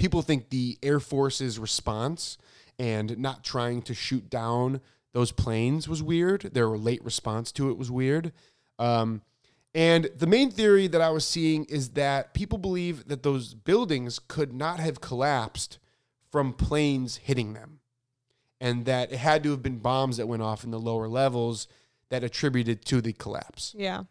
[0.01, 2.39] People think the Air Force's response
[2.79, 4.81] and not trying to shoot down
[5.13, 6.41] those planes was weird.
[6.55, 8.33] Their late response to it was weird.
[8.79, 9.21] Um,
[9.75, 14.19] and the main theory that I was seeing is that people believe that those buildings
[14.19, 15.79] could not have collapsed
[16.33, 17.81] from planes hitting them
[18.59, 21.69] and that it had to have been bombs that went off in the lower levels
[22.09, 23.75] that attributed to the collapse.
[23.77, 24.05] yeah.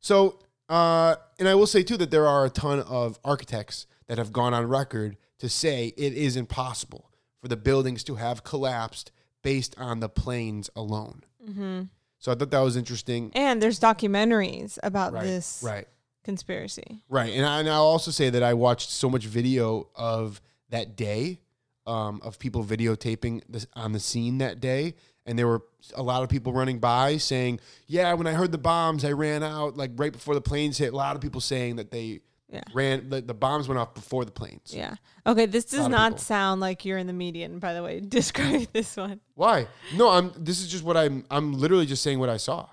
[0.00, 4.18] So, uh, and I will say too that there are a ton of architects that
[4.18, 7.10] have gone on record to say it is impossible
[7.40, 9.10] for the buildings to have collapsed
[9.42, 11.24] based on the planes alone.
[11.48, 11.82] Mm-hmm.
[12.18, 13.32] So I thought that was interesting.
[13.34, 15.88] And there's documentaries about Right, this right,
[16.22, 17.02] conspiracy.
[17.08, 17.32] right.
[17.32, 21.40] And, I, and I'll also say that I watched so much video of that day,
[21.86, 24.94] um, of people videotaping this on the scene that day.
[25.26, 25.62] And there were
[25.94, 29.42] a lot of people running by saying, "Yeah, when I heard the bombs, I ran
[29.44, 32.20] out like right before the planes hit." A lot of people saying that they
[32.52, 32.62] Yeah.
[32.74, 34.74] ran the, the bombs went off before the planes.
[34.74, 34.96] Yeah.
[35.26, 38.00] Okay, this does not sound like you're in the median, by the way.
[38.08, 39.20] Describe this one.
[39.34, 39.66] Why?
[39.96, 40.32] No, I'm.
[40.36, 41.24] This is just what I'm.
[41.30, 42.68] I'm literally just saying what I saw.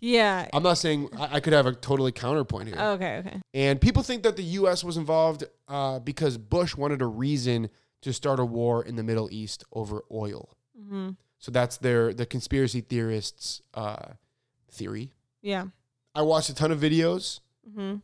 [0.00, 0.48] Yeah.
[0.52, 2.76] I'm not saying I, I could have a totally counterpoint here.
[2.76, 3.40] Okay, okay.
[3.54, 4.82] And people think that the U.S.
[4.82, 7.70] was involved uh, because Bush wanted a reason
[8.02, 10.56] to start a war in the Middle East over oil.
[10.78, 11.10] Mm-hmm.
[11.38, 14.14] So that's their the conspiracy theorists' uh,
[14.72, 15.12] theory.
[15.40, 15.66] Yeah.
[16.14, 17.40] I watched a ton of videos.
[17.68, 17.96] Mm-hmm.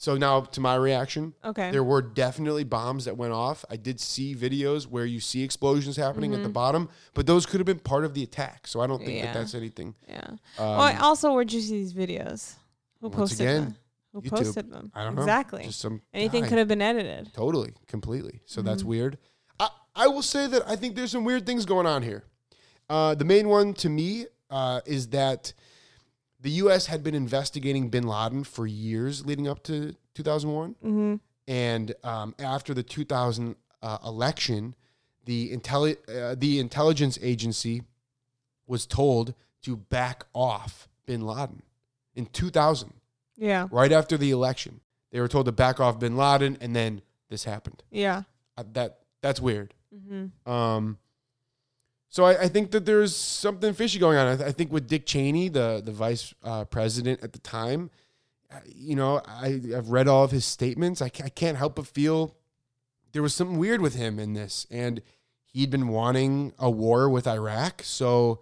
[0.00, 1.70] So now to my reaction, Okay.
[1.70, 3.66] there were definitely bombs that went off.
[3.68, 7.60] I did see videos where you see explosions happening at the bottom, but those could
[7.60, 8.66] have been part of the attack.
[8.66, 9.16] So I don't think Mm-hmm.
[9.26, 9.32] Yeah.
[9.34, 9.94] that that's anything.
[10.08, 10.24] yeah.
[10.26, 12.54] Um, oh, also, where'd you see these videos?
[13.02, 13.76] Who posted again, them?
[14.14, 14.30] Who YouTube.
[14.30, 14.90] posted them?
[14.94, 15.20] I don't know.
[15.20, 15.64] Exactly.
[15.64, 16.48] Just some Anything guy.
[16.48, 17.34] could have been edited.
[17.34, 18.40] Totally, completely.
[18.46, 18.86] So that's Mhm.
[18.86, 19.18] weird.
[19.60, 22.24] I, I will say that I think there's some weird things going on here.
[22.88, 25.52] Uh, the main one to me uh, is that
[26.40, 26.86] the U.S.
[26.86, 30.74] had been investigating bin Laden for years leading up to 2001.
[30.84, 31.14] Mm-hmm.
[31.48, 34.74] And um, after the 2000 uh, election,
[35.24, 37.82] the, intelli- uh, the intelligence agency
[38.66, 41.62] was told to back off bin Laden
[42.14, 42.92] in 2000
[43.36, 43.68] Yeah.
[43.70, 44.80] right after the election.
[45.10, 47.82] They were told to back off Bin Laden, and then this happened.
[47.90, 48.22] Yeah.
[48.56, 49.74] Uh, that that's weird.
[49.92, 50.50] Mm-hmm.
[50.50, 50.98] Um,
[52.10, 54.26] so I, I think that there's something fishy going on.
[54.26, 57.90] I, th- I think with Dick Cheney, the the vice uh, president at the time,
[58.52, 61.00] uh, you know, I I've read all of his statements.
[61.00, 62.34] I, I can't help but feel
[63.12, 65.00] there was something weird with him in this, and
[65.44, 67.82] he'd been wanting a war with Iraq.
[67.84, 68.40] So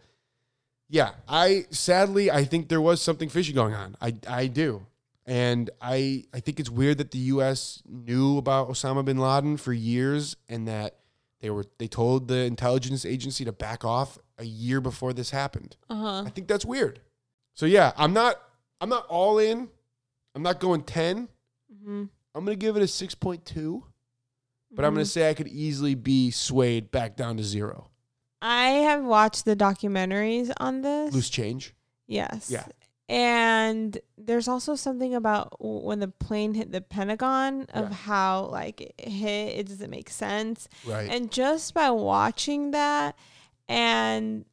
[0.89, 3.97] yeah, I sadly I think there was something fishy going on.
[4.01, 4.87] I I do.
[5.27, 7.83] And I, I think it's weird that the U.S.
[7.87, 10.97] knew about Osama bin Laden for years, and that
[11.41, 15.77] they were they told the intelligence agency to back off a year before this happened.
[15.89, 16.23] Uh huh.
[16.27, 17.01] I think that's weird.
[17.55, 18.41] So yeah, I'm not
[18.81, 19.69] I'm not all in.
[20.35, 21.29] I'm not going ten.
[21.73, 22.05] Mm-hmm.
[22.35, 23.85] I'm gonna give it a six point two,
[24.71, 27.91] but I'm gonna say I could easily be swayed back down to zero.
[28.41, 31.13] I have watched the documentaries on this.
[31.13, 31.75] Loose change.
[32.07, 32.51] Yes.
[32.51, 32.65] Yeah.
[33.09, 37.95] And there's also something about when the plane hit the Pentagon of Yeah.
[37.97, 40.69] how like it hit, it doesn't make sense.
[40.87, 41.09] Right.
[41.11, 43.17] And just by watching that
[43.69, 44.45] and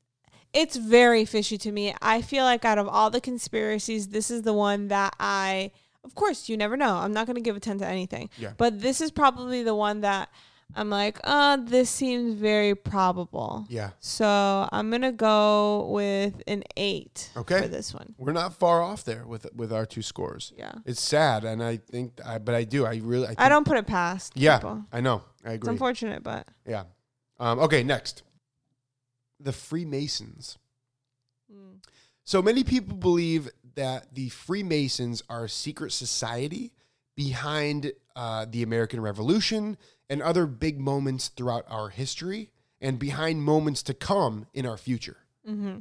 [0.53, 1.93] it's very fishy to me.
[2.01, 5.71] I feel like out of all the conspiracies, this is the one that I
[6.05, 6.95] of course you never know.
[6.97, 8.29] I'm not going to give a 10 to anything.
[8.37, 8.53] Yeah.
[8.55, 10.29] But this is probably the one that
[10.73, 13.91] I'm like, "Uh, this seems very probable." yeah.
[13.99, 17.61] So I'm gonna go with an eight Okay.
[17.61, 18.15] for this one.
[18.17, 20.51] We're not far off there with with our two scores.
[20.57, 22.85] Yeah, It's sad, and I think, I, but I do.
[22.85, 24.33] I really, I, think, I don't put it past.
[24.35, 24.83] Yeah, people.
[24.91, 25.21] I know.
[25.43, 25.55] I agree.
[25.55, 26.83] it's unfortunate, but Yeah.
[27.39, 28.23] Um, okay, next,
[29.39, 30.57] the Freemasons.
[31.53, 31.77] mm,
[32.23, 36.71] So many people believe that the Freemasons are a secret society
[37.15, 39.77] behind uh, the American Revolution
[40.09, 45.17] and other big moments throughout our history, and behind moments to come in our future.
[45.45, 45.77] hmm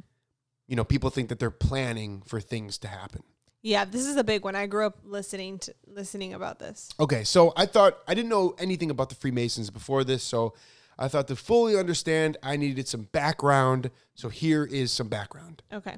[0.67, 3.23] You know, people think that they're planning for things to happen.
[3.61, 4.55] yeah, this is a big one.
[4.55, 6.89] I grew up listening to listening about this.
[6.99, 10.53] Okay, so I thought I didn't know anything about the Freemasons before this, so
[10.97, 13.91] I thought to fully understand, I needed some background.
[14.15, 15.61] So here is some background.
[15.73, 15.97] Okay.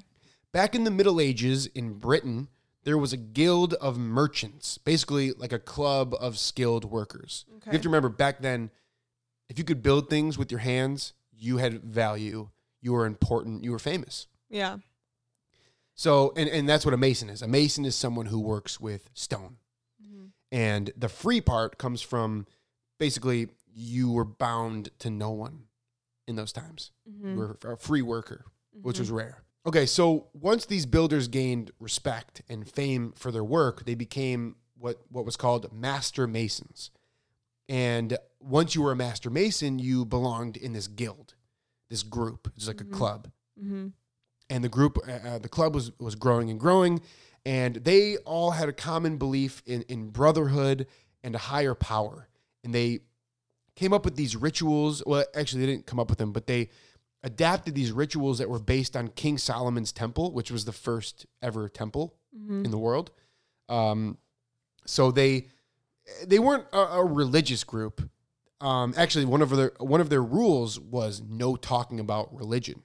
[0.51, 2.47] Back in the Middle Ages in Britain,
[2.87, 7.43] there was a guild of merchants, basically like a club of skilled workers.
[7.49, 8.71] You have to remember back then,
[9.49, 12.47] if you could build things with your hands, you had value,
[12.81, 14.27] you were important, you were famous.
[14.49, 14.77] Yeah.
[15.95, 17.41] So, and, and that's what a mason is.
[17.41, 19.57] A mason is someone who works with stone.
[20.01, 20.29] Mhm.
[20.53, 22.47] And the free part comes from
[22.99, 25.65] basically you were bound to no one
[26.25, 26.91] in those times.
[27.05, 27.31] Mhm.
[27.31, 28.45] You were a free worker,
[28.81, 29.17] which was Mhm.
[29.17, 29.43] rare.
[29.67, 35.01] Okay, so once these builders gained respect and fame for their work, they became what,
[35.09, 36.89] what was called master masons.
[37.67, 41.33] And once you were a master mason, you belonged in this guild,
[41.89, 42.49] this group.
[42.55, 42.87] It's like Mhm.
[42.87, 43.91] a club Mhm.
[44.49, 47.01] and the group uh, uh, the club was was growing and growing
[47.45, 50.87] and they all had a common belief in in brotherhood
[51.23, 52.29] and a higher power
[52.63, 52.99] and they
[53.75, 56.69] came up with these rituals well actually they didn't come up with them but they
[57.23, 61.67] adapted these rituals that were based on King Solomon's temple which was the first ever
[61.69, 62.65] temple Mhm.
[62.65, 63.11] in the world
[63.69, 64.17] um
[64.85, 65.47] so they
[66.25, 68.09] they weren't a, a religious group
[68.61, 72.83] um actually one of their one of their rules was no talking about religion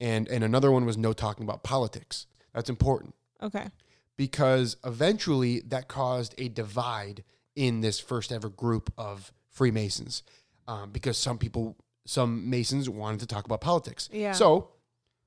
[0.00, 2.26] and and another one was no talking about politics.
[2.54, 3.68] That's important Okay.
[4.16, 7.24] because eventually that caused a divide
[7.56, 10.22] in this first ever group of Freemasons
[10.68, 11.76] um, because some people,
[12.08, 14.08] some Masons wanted to talk about politics.
[14.10, 14.32] Yeah.
[14.32, 14.70] So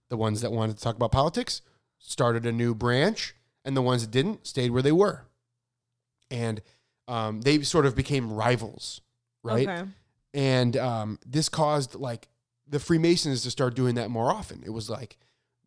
[0.10, 1.62] the ones that wanted to talk about politics
[2.00, 5.28] started a new branch, and the ones that didn't stayed where they were,
[6.32, 6.62] and
[7.08, 9.02] um, they sort of became rivals,
[9.44, 9.68] right?
[9.70, 9.90] Okay.
[10.34, 12.28] and um, this caused like
[12.68, 14.64] the Freemasons to start doing that more often.
[14.66, 15.18] It was like,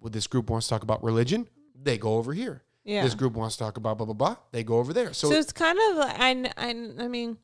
[0.00, 1.46] well, this group wants to talk about religion,
[1.80, 2.62] they go over here.
[2.84, 3.02] Yeah.
[3.04, 5.12] This group wants to talk about blah blah blah, they go over there.
[5.12, 6.50] So, So, it's kind of I,
[6.98, 7.38] I mean,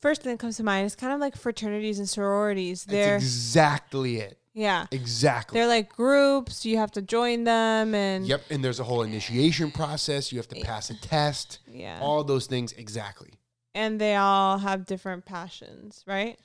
[0.00, 2.84] first thing that comes to mind is kind of like fraternities and sororities.
[2.84, 4.38] that's They're exactly it.
[4.54, 5.58] yeah, Exactly.
[5.58, 6.64] they're like groups.
[6.66, 8.42] You have to join them, and Yep.
[8.50, 10.32] And there's a whole initiation process.
[10.32, 11.58] You have to pass a test.
[11.70, 13.30] yeah, All those things exactly.
[13.74, 16.38] and they all have different passions, right?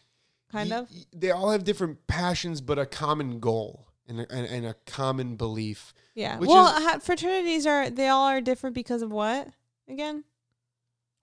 [0.51, 0.89] Kind Ye- of.
[0.91, 3.87] y- They all have different passions, but a common goal.
[4.07, 5.93] and a, and, and a common belief.
[6.13, 6.37] Yeah.
[6.37, 9.47] Well, is- fraternities are they all are different because of what
[9.87, 10.25] again?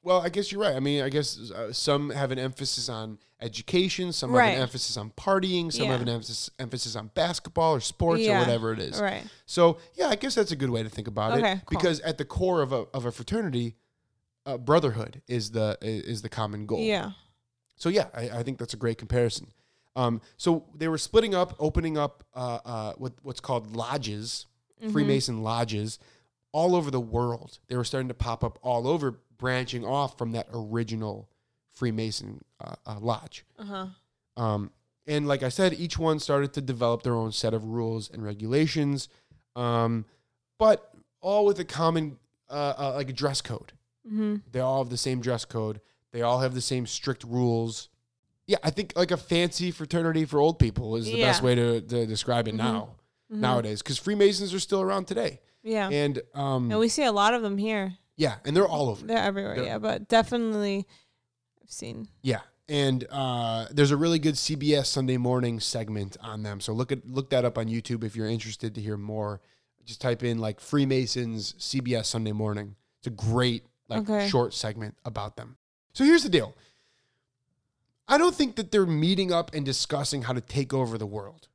[0.02, 0.74] Well, I guess you're right.
[0.74, 4.96] I mean, I guess uh, some have an emphasis on education, some have an emphasis
[4.96, 8.36] on partying, some have an emphasis emphasis on basketball or sports Yeah.
[8.36, 9.00] or whatever it is.
[9.00, 9.22] Right.
[9.46, 11.62] So yeah, I guess that's a good way to think about Okay, it.
[11.66, 11.78] cool.
[11.78, 13.76] Because at the core of a of a fraternity,
[14.46, 16.80] uh, brotherhood is the is the common goal.
[16.80, 17.12] Yeah.
[17.76, 19.48] So yeah, I, I think that's a great comparison.
[19.96, 24.46] Um, so they were splitting up, opening up uh, uh, what what's called lodges,
[24.80, 24.92] Mm-hmm.
[24.92, 25.98] Freemason lodges,
[26.52, 27.58] all over the world.
[27.68, 31.28] They were starting to pop up all over, branching off from that original
[31.72, 33.44] Freemason uh, uh, lodge.
[33.58, 33.86] Uh huh.
[34.36, 34.70] Um,
[35.06, 38.22] and like I said, each one started to develop their own set of rules and
[38.24, 39.08] regulations,
[39.56, 40.04] um,
[40.58, 43.72] but all with a common, uh, uh, like a dress code.
[44.06, 44.36] Mm-hmm.
[44.52, 45.80] They all have the same dress code.
[46.12, 47.88] They all have the same strict rules.
[48.46, 51.80] Yeah, I think like a fancy fraternity for old people is the best way to,
[51.80, 52.58] to describe it Mhm.
[52.58, 52.88] now
[53.32, 53.38] Mhm.
[53.38, 55.88] nowadays because Freemasons are still around today, Yeah.
[55.88, 57.96] and um, and we see a lot of them here.
[58.16, 59.06] Yeah, and they're all over.
[59.06, 59.56] They're everywhere.
[59.56, 60.86] They're- yeah, but definitely,
[61.62, 62.08] I've seen.
[62.22, 66.60] Yeah, and uh, there's a really good CBS Sunday Morning segment on them.
[66.60, 69.40] So look at look that up on YouTube if you're interested to hear more.
[69.84, 72.76] Just type in like Freemasons CBS Sunday Morning.
[72.98, 74.28] It's a great like Okay.
[74.28, 75.56] short segment about them.
[75.94, 76.54] So here's the deal.
[78.06, 81.48] I don't think that they're meeting up and discussing how to take over the world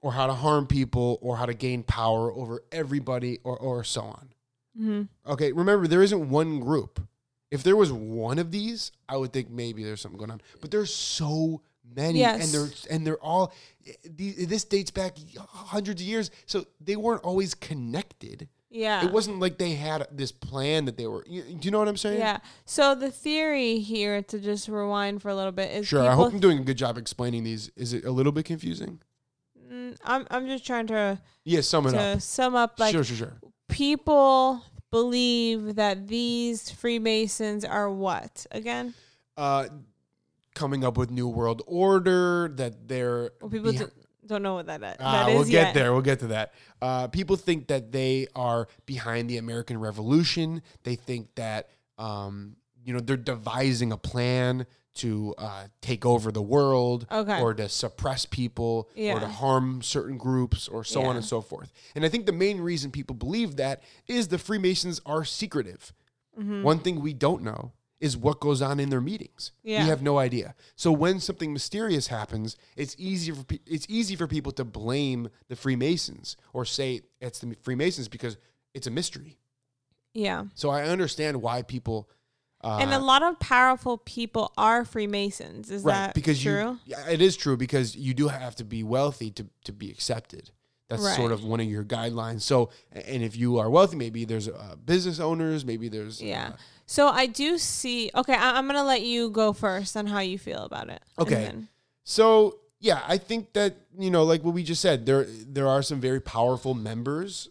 [0.00, 4.02] or how to harm people or how to gain power over everybody or, or so
[4.02, 4.28] on.
[4.78, 5.02] Mm-hmm.
[5.32, 7.00] Okay, remember there isn't one group.
[7.50, 10.40] If there was one of these, I would think maybe there's something going on.
[10.60, 11.62] But there's so
[11.96, 12.52] many, and Yes.
[12.52, 13.52] they're and they're all.
[14.04, 18.48] This dates back hundreds of years, so they weren't always connected.
[18.70, 19.02] Yeah.
[19.06, 21.24] It wasn't like they had this plan that they were.
[21.26, 22.18] You, do you know what I'm saying?
[22.18, 22.40] Yeah.
[22.66, 26.06] So the theory here, to just rewind for a little bit, is Sure.
[26.06, 27.70] I hope I'm doing a good job explaining these.
[27.76, 29.00] Is it a little bit confusing?
[29.72, 32.20] Mm, I'm I'm just trying to Yeah, sum it to up.
[32.20, 33.32] sum up like sure, sure, sure.
[33.68, 38.94] People believe that these Freemasons are what again?
[39.36, 39.66] Uh,
[40.54, 43.90] coming up with new world order that they're Well, people behi- do,
[44.26, 45.74] don't know what that, that is we'll get yet.
[45.74, 45.92] there.
[45.92, 46.52] We'll get to that.
[46.82, 50.62] Uh, people think that they are behind the American Revolution.
[50.82, 54.66] They think that um, you know they're devising a plan
[54.98, 57.40] to uh, take over the world, Okay.
[57.40, 61.72] or to suppress people, or to harm certain groups, or so on and so forth.
[61.94, 65.92] And I think the main reason people believe that is the Freemasons are secretive.
[66.38, 66.62] Mm-hmm.
[66.62, 69.50] One thing we don't know is what goes on in their meetings.
[69.64, 69.82] Yeah.
[69.82, 70.54] We have no idea.
[70.76, 75.30] So when something mysterious happens, it's easy for pe- it's easy for people to blame
[75.48, 78.36] the Freemasons or say it's the Freemasons because
[78.72, 79.38] it's a mystery.
[80.14, 80.44] Yeah.
[80.54, 82.08] So I understand why people
[82.62, 85.70] uh, and a lot of powerful people are Freemasons.
[85.70, 86.78] Is right that because true?
[86.86, 90.50] you it is true because you do have to be wealthy to to be accepted.
[90.88, 92.40] That's sort of one of your guidelines.
[92.40, 96.52] So, and if you are wealthy, maybe there's uh, business owners, maybe there's Yeah.
[96.54, 98.10] uh, So I do see.
[98.14, 101.02] Okay, I, I'm gonna let you go first on how you feel about it.
[101.18, 101.34] Okay.
[101.34, 101.68] then-
[102.04, 105.82] So yeah, I think that you know, like what we just said, there there are
[105.82, 107.50] some very powerful members.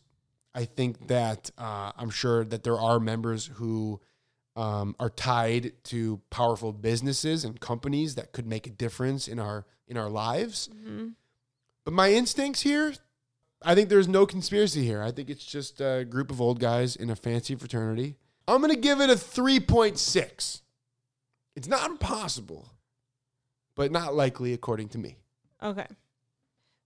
[0.55, 4.01] I think that uh, I'm sure that there are members who
[4.57, 9.65] um, are tied to powerful businesses and companies that could make a difference in our
[9.87, 10.67] in our lives.
[10.69, 11.13] Mhm.
[11.85, 12.93] But my instincts here,
[13.61, 15.01] I think there's no conspiracy here.
[15.01, 18.17] I think it's just a group of old guys in a fancy fraternity.
[18.47, 20.61] I'm gonna give it a 3.6.
[21.55, 22.69] It's not impossible,
[23.75, 25.17] but not likely according to me.
[25.61, 25.87] Okay.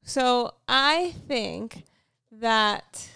[0.03, 1.85] So I think
[2.31, 3.09] that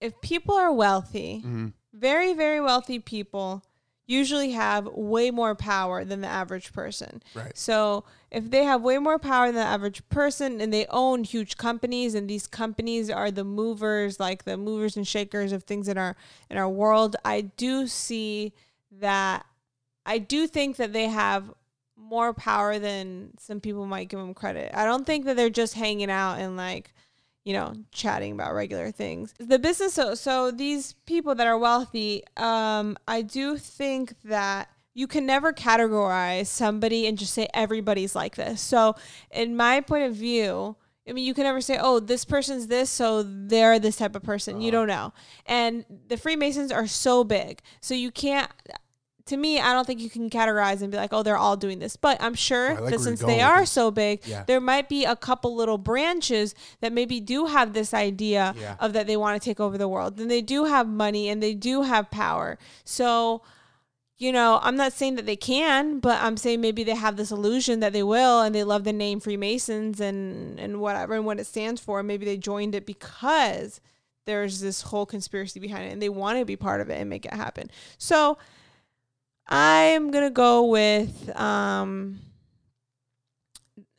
[0.00, 1.68] if people are wealthy, Mm-hmm.
[1.98, 3.62] Very, very wealthy people
[4.08, 7.22] usually have way more power than the average person.
[7.34, 7.56] Right.
[7.56, 11.58] So if they have way more power than the average person and they own huge
[11.58, 15.98] companies and these companies are the movers, like the movers and shakers of things in
[15.98, 16.16] our
[16.48, 18.54] in our world, I do see
[18.90, 19.44] that
[20.06, 21.52] I do think that they have
[21.94, 24.72] more power than some people might give them credit.
[24.74, 26.94] I don't think that they're just hanging out and like
[27.48, 29.32] you know, chatting about regular things.
[29.38, 35.06] The business so so these people that are wealthy, um, I do think that you
[35.06, 38.60] can never categorize somebody and just say everybody's like this.
[38.60, 38.96] So
[39.30, 40.76] in my point of view,
[41.08, 44.22] I mean, you can never say, "Oh, this person's this, so they're this type of
[44.22, 45.14] person." You don't know.
[45.46, 48.50] And the Freemasons are so big, so you can't.
[49.28, 51.78] To me, I don't think you can categorize and be like, "Oh, they're all doing
[51.78, 53.70] this." But I'm sure like that since they are this.
[53.70, 54.44] so big, Yeah.
[54.46, 58.76] there might be a couple little branches that maybe do have this idea Yeah.
[58.80, 60.16] of that they want to take over the world.
[60.16, 62.58] Then they do have money and they do have power.
[62.84, 63.42] So
[64.20, 67.30] you know, I'm not saying that they can, but I'm saying maybe they have this
[67.30, 71.38] illusion that they will and they love the name Freemasons and and whatever and what
[71.38, 72.02] it stands for.
[72.02, 73.80] Maybe they joined it because
[74.24, 77.08] there's this whole conspiracy behind it and they want to be part of it and
[77.08, 77.70] make it happen.
[77.96, 78.38] So
[79.48, 82.20] I'm going to go with um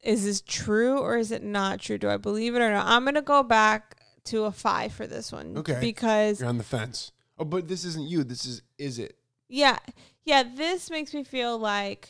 [0.03, 1.97] is this true or is it not true?
[1.97, 2.85] Do I believe it or not?
[2.87, 5.77] I'm going to go back to a 5 for this one Okay.
[5.81, 7.11] because You're on the fence.
[7.37, 8.23] Oh, but this isn't you.
[8.23, 9.17] This is is it?
[9.49, 9.77] Yeah.
[10.23, 12.09] Yeah, this makes me feel like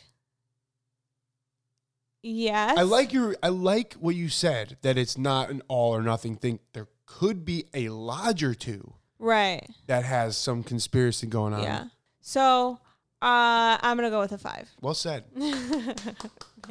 [2.21, 2.77] yes.
[2.77, 6.35] I like your I like what you said that it's not an all or nothing
[6.35, 6.59] thing.
[6.73, 9.67] There could be a lodge or two Right.
[9.87, 11.63] that has some conspiracy going on.
[11.63, 11.85] Yeah.
[12.21, 12.79] So,
[13.21, 14.69] uh I'm going to go with a 5.
[14.81, 15.23] Well said.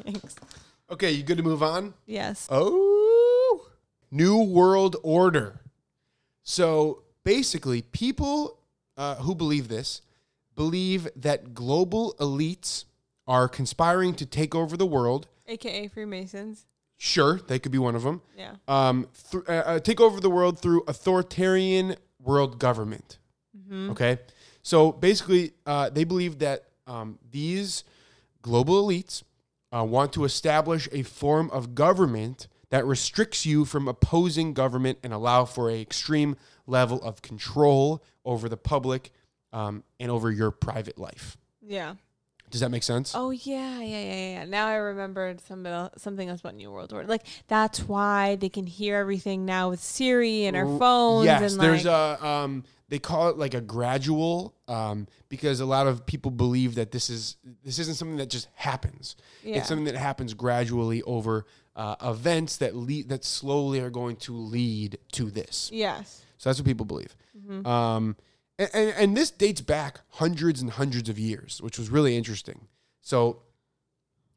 [0.03, 0.36] Thanks.
[0.90, 1.92] Okay, you good to move on?
[2.07, 2.46] Yes.
[2.51, 3.66] Oh,
[4.11, 5.61] New World Order.
[6.42, 8.59] So basically, people
[8.96, 10.01] uh, who believe this
[10.55, 12.84] believe that global elites
[13.26, 15.28] are conspiring to take over the world.
[15.46, 16.64] AKA Freemasons.
[16.96, 18.22] Sure, they could be one of them.
[18.36, 18.55] Yeah.
[18.66, 23.18] Um, th- uh, uh, take over the world through authoritarian world government.
[23.90, 24.18] Okay,
[24.63, 27.85] so basically, uh, they believe that um, these
[28.43, 29.23] global elites
[29.75, 35.13] uh, want to establish a form of government that restricts you from opposing government and
[35.13, 36.37] allow for a extreme
[36.67, 39.11] level of control over the public
[39.53, 41.37] um, and over your private life.
[41.63, 41.95] Yeah.
[42.51, 43.12] Does that make sense?
[43.14, 44.44] Oh yeah, yeah, yeah, yeah.
[44.44, 47.09] Now I remembered something else, something else about New World Order.
[47.09, 51.26] Like that's why they can hear everything now with Siri and our phones.
[51.26, 55.66] Yes, and there's like, a um, they call it like a gradual um, because a
[55.66, 59.16] lot of people believe that this is this isn't something that just happens.
[59.42, 59.59] Yeah.
[59.59, 61.44] It's something that happens gradually over
[61.76, 65.70] uh, events that lead that slowly are going to lead to this.
[65.72, 66.22] yes.
[66.38, 67.16] So that's what people believe.
[67.66, 68.16] Um,
[68.59, 72.67] and, and, and this dates back hundreds and hundreds of years, which was really interesting.
[73.01, 73.43] So,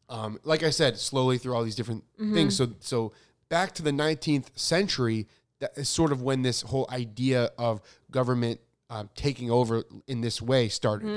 [0.10, 2.04] um, like I said, slowly through all these different
[2.34, 2.56] things.
[2.58, 3.14] So, so
[3.50, 5.28] back to the 19th century,
[5.60, 8.60] that is sort of when this whole idea of government
[8.90, 11.08] um, taking over in this way started.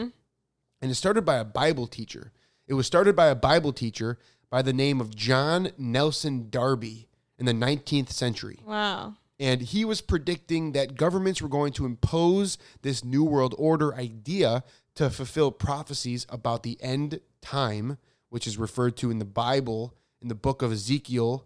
[0.80, 2.30] And it started by a Bible teacher.
[2.68, 4.18] It was started by a Bible teacher
[4.50, 9.14] by the name of John Nelson Darby in the 19th century Wow.
[9.44, 14.64] And he was predicting that governments were going to impose this new world order idea
[14.94, 17.98] to fulfill prophecies about the end time,
[18.30, 19.92] which is referred to in the Bible,
[20.22, 21.44] in the book of Ezekiel,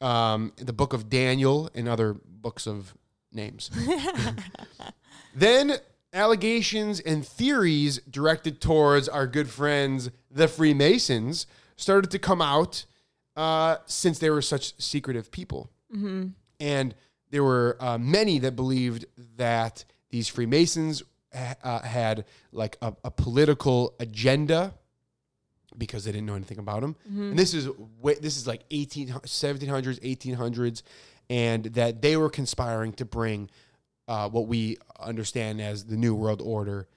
[0.00, 2.94] um, in the book of Daniel, and other books of
[3.30, 3.70] names.
[5.34, 5.74] then
[6.14, 11.46] allegations and theories directed towards our good friends, the Freemasons,
[11.76, 12.86] started to come out
[13.36, 15.68] uh, since they were such secretive people.
[16.64, 16.94] And
[17.30, 19.04] there were uh, many that believed
[19.36, 21.02] that these Freemasons
[21.32, 24.74] uh, had like a, a political agenda
[25.76, 26.96] because they didn't know anything about them.
[27.30, 27.68] And this is
[28.20, 30.82] this is like 18, 1700s, 1800s,
[31.28, 33.50] and that they were conspiring to bring
[34.06, 36.88] uh, what we understand as the New World Order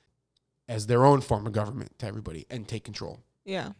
[0.67, 3.19] as their own form of government to everybody and take control.
[3.45, 3.71] Yeah.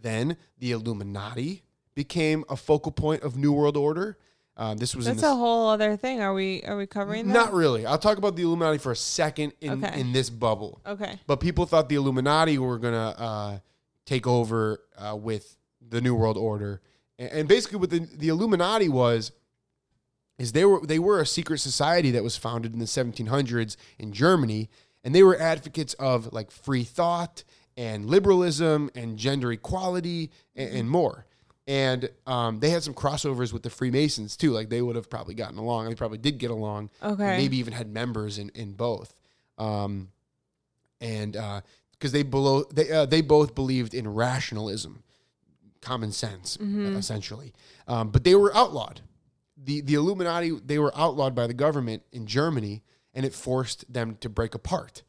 [0.00, 1.62] Then the Illuminati
[1.94, 4.18] became a focal point of New World Order.
[4.56, 6.20] Um, this was That's in a whole other thing.
[6.20, 7.32] Are we are we covering that?
[7.32, 7.86] not really.
[7.86, 10.00] I'll talk about the Illuminati for a second in, Okay.
[10.00, 10.80] in this bubble.
[10.86, 11.18] Okay.
[11.26, 13.58] But people thought the Illuminati were gonna uh,
[14.06, 16.80] take over uh, with the New World Order,
[17.18, 19.32] and, and basically what the, the Illuminati was
[20.38, 24.12] is they were they were a secret society that was founded in the 1700s in
[24.12, 24.68] Germany,
[25.02, 27.42] and they were advocates of like free thought
[27.76, 31.26] and liberalism and gender equality and, and more.
[31.66, 34.50] And um, they had some crossovers with the Freemasons too.
[34.50, 35.88] Like they would have probably gotten along.
[35.88, 36.90] They probably did get along.
[37.02, 37.36] Okay.
[37.38, 39.16] Maybe even had members in in both.
[39.56, 40.10] Um,
[41.00, 41.32] and
[41.92, 45.02] because they below they uh, they both believed in rationalism,
[45.80, 46.56] common sense,
[46.96, 47.52] essentially.
[47.88, 49.00] Um, but they were outlawed.
[49.56, 52.82] the The Illuminati they were outlawed by the government in Germany,
[53.14, 55.02] and it forced them to break apart.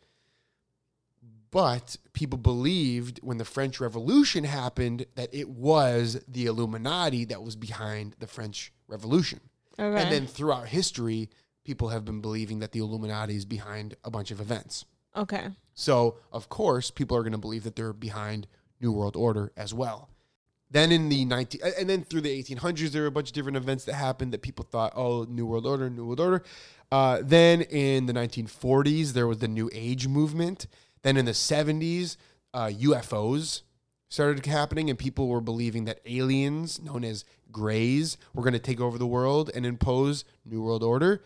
[1.56, 7.56] But people believed when the French Revolution happened that it was the Illuminati that was
[7.56, 9.40] behind the French Revolution.
[9.80, 10.02] Okay.
[10.02, 11.30] And then throughout history,
[11.64, 14.84] people have been believing that the Illuminati is behind a bunch of events.
[15.16, 15.48] okay.
[15.74, 18.48] So, of course, people are going to believe that they're behind
[18.82, 20.10] New World Order as well.
[20.72, 23.56] Then in the 19 and then through the 1800s, there were a bunch of different
[23.56, 26.44] events that happened that people thought, oh, New World Order, New World Order.
[26.92, 30.68] Uh, then in the 1940s, there was the New Age movement.
[31.06, 32.18] Then in the 70s,
[32.52, 33.62] uh, UFOs
[34.10, 38.82] started happening, and people were believing that aliens, known as Greys, were going to take
[38.82, 41.22] over the world and impose New World Order.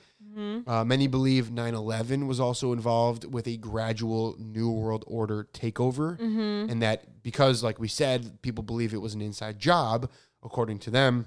[0.67, 6.19] Uh, many believe 9 11 was also involved with a gradual New World Order takeover.
[6.69, 10.09] And that because, like we said, people believe it was an inside job,
[10.43, 11.25] according to them,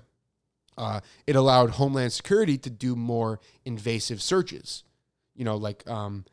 [0.76, 4.84] uh, it allowed Homeland Security to do more invasive searches.
[5.34, 6.26] You know, like um,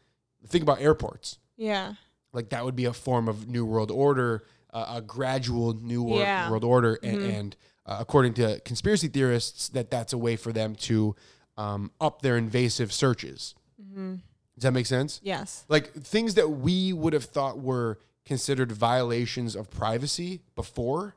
[0.47, 1.37] think about airports.
[1.55, 1.93] Yeah.
[2.33, 6.49] Like that would be a form of New World Order, uh, a gradual New Yeah.
[6.49, 7.55] World Order, and, and
[7.85, 11.15] uh, according to conspiracy theorists, that that's a way for them to
[11.57, 13.55] um, up their invasive searches.
[13.95, 15.19] Does that make sense?
[15.23, 15.65] Yes.
[15.69, 21.15] Like things that we would have thought were considered violations of privacy before,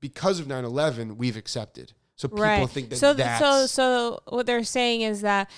[0.00, 1.92] because of 9-11, we've accepted.
[2.16, 2.68] So people right.
[2.68, 5.50] think that so so so what they're saying is that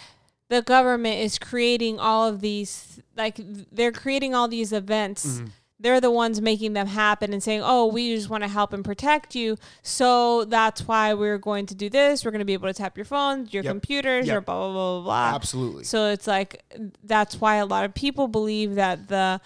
[0.48, 3.38] the government is creating all of these like
[3.72, 5.26] they're creating all these events.
[5.26, 5.46] Mm-hmm.
[5.78, 8.82] They're the ones making them happen and saying, "Oh, we just want to help and
[8.84, 12.24] protect you." So that's why we're going to do this.
[12.24, 13.70] We're going to be able to tap your phones, your Yep.
[13.72, 14.46] computers, Yep.
[14.46, 15.04] blah blah blah blah.
[15.04, 15.34] blah.
[15.36, 15.84] absolutely.
[15.84, 16.64] So it's like
[17.04, 19.40] that's why a lot of people believe that the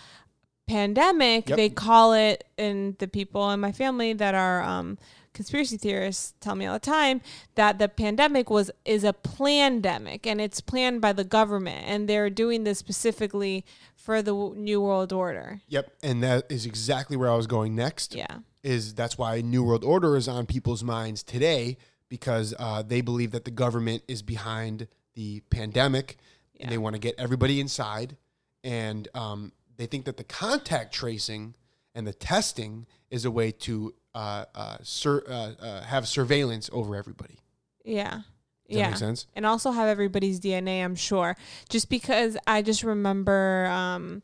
[0.69, 1.57] pandemic Yep.
[1.57, 4.99] they call it, and the people in my family that are um,
[5.41, 7.23] conspiracy theorists tell me all the time
[7.55, 12.29] that the pandemic was is a pandemic and it's planned by the government, and they're
[12.29, 13.65] doing this specifically
[13.95, 15.63] for the new world order.
[15.69, 18.15] Yep, and that is exactly where I was going next.
[18.15, 18.41] Yeah.
[18.63, 21.79] is that's why New World Order is on people's minds today
[22.11, 26.19] because uh, they believe that the government is behind the pandemic
[26.59, 28.19] and they want to get everybody inside.
[28.63, 31.55] And um, they think that the contact tracing
[31.95, 36.97] and the testing is a way to uh, uh, sur- uh, uh, have surveillance over
[36.97, 37.39] everybody.
[37.85, 38.23] Yeah.
[38.69, 38.85] Does yeah.
[38.85, 39.27] that make sense?
[39.35, 41.37] and also have everybody's DNA, I'm sure.
[41.69, 44.23] Just because I just remember um,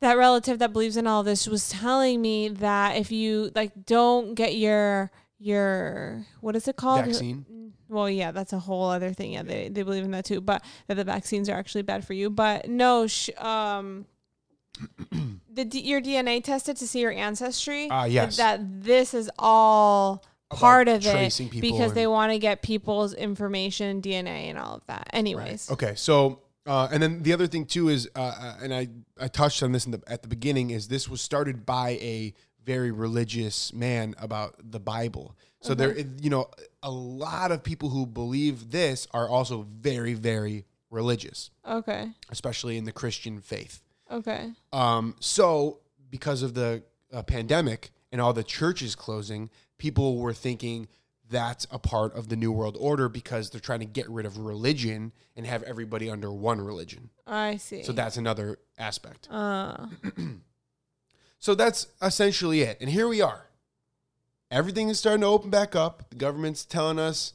[0.00, 4.34] that relative that believes in all this was telling me that if you like don't
[4.34, 7.04] get your your what is it called?
[7.04, 7.44] Vaccine.
[7.88, 9.32] Well, yeah, that's a whole other thing.
[9.32, 12.12] Yeah, they, they believe in that too, but that the vaccines are actually bad for
[12.12, 12.28] you.
[12.28, 14.04] But no, sh- um,
[15.52, 17.88] the D- your DNA tested to see your ancestry.
[17.90, 18.36] Ah, yes.
[18.36, 24.00] That this is all About part of it because they want to get people's information,
[24.00, 25.10] DNA, and all of that.
[25.12, 28.88] Anyways, Okay, so uh, and then the other thing too is, uh, uh, and I
[29.18, 32.34] I touched on this in the, at the beginning is this was started by a
[32.64, 35.34] very religious man about the Bible.
[35.60, 36.50] So there, you know,
[36.82, 42.84] a lot of people who believe this are also very very religious, okay, especially in
[42.84, 43.82] the Christian faith.
[44.10, 45.78] Okay, Um, so
[46.10, 46.82] because of the
[47.12, 50.88] uh, pandemic and all the churches closing, people were thinking
[51.30, 54.38] that's a part of the New World Order because they're trying to get rid of
[54.38, 57.10] religion and have everybody under one religion.
[57.26, 57.82] I see.
[57.82, 59.28] So that's another aspect.
[59.30, 59.86] uh,
[61.38, 62.78] So that's essentially it.
[62.80, 63.46] And here we are.
[64.50, 66.10] Everything is starting to open back up.
[66.10, 67.34] The government's telling us,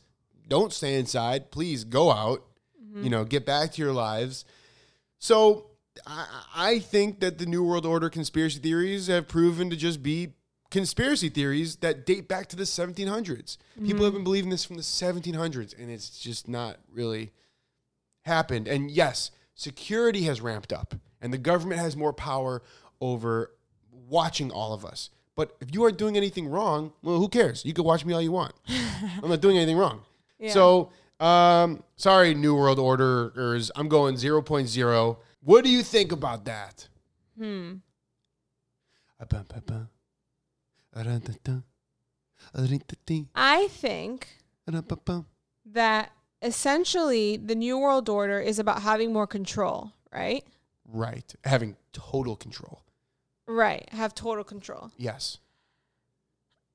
[0.49, 1.51] don't stay inside.
[1.51, 2.43] Please go out.
[2.95, 4.45] You know, get back to your lives.
[5.17, 5.65] So
[6.07, 10.33] I, I think that the New World Order conspiracy theories have proven to just be
[10.71, 13.57] conspiracy theories that date back to the 1700s.
[13.85, 17.31] People have been believing this from the 1700s, and it's just not really
[18.25, 18.67] happened.
[18.67, 22.63] And yes, security has ramped up, and the government has more power
[22.99, 23.51] over
[23.91, 25.09] watching all of us.
[25.35, 27.65] But if you aren't doing anything wrong, well, who cares?
[27.65, 28.53] You can watch me all you want.
[29.21, 30.01] I'm not doing anything wrong.
[30.39, 30.51] Yeah.
[30.51, 30.91] So,
[31.21, 33.71] um, sorry, New World Orderers.
[33.77, 35.17] I'm going 0.0.
[35.43, 36.87] What do you think about that?
[37.37, 37.75] hmm.
[43.35, 44.27] I think
[45.65, 50.43] that essentially the new world order is about having more control, right?
[50.85, 51.33] Right.
[51.45, 52.83] Having total control.
[53.47, 53.87] Right.
[53.91, 54.91] Have total control.
[54.97, 55.37] Yes.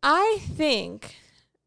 [0.02, 1.16] I think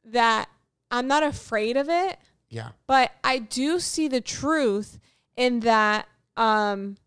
[0.05, 0.49] that
[0.89, 2.17] I'm not afraid of it,
[2.49, 2.69] Yeah.
[2.87, 4.99] but I do see the truth
[5.35, 6.97] in that um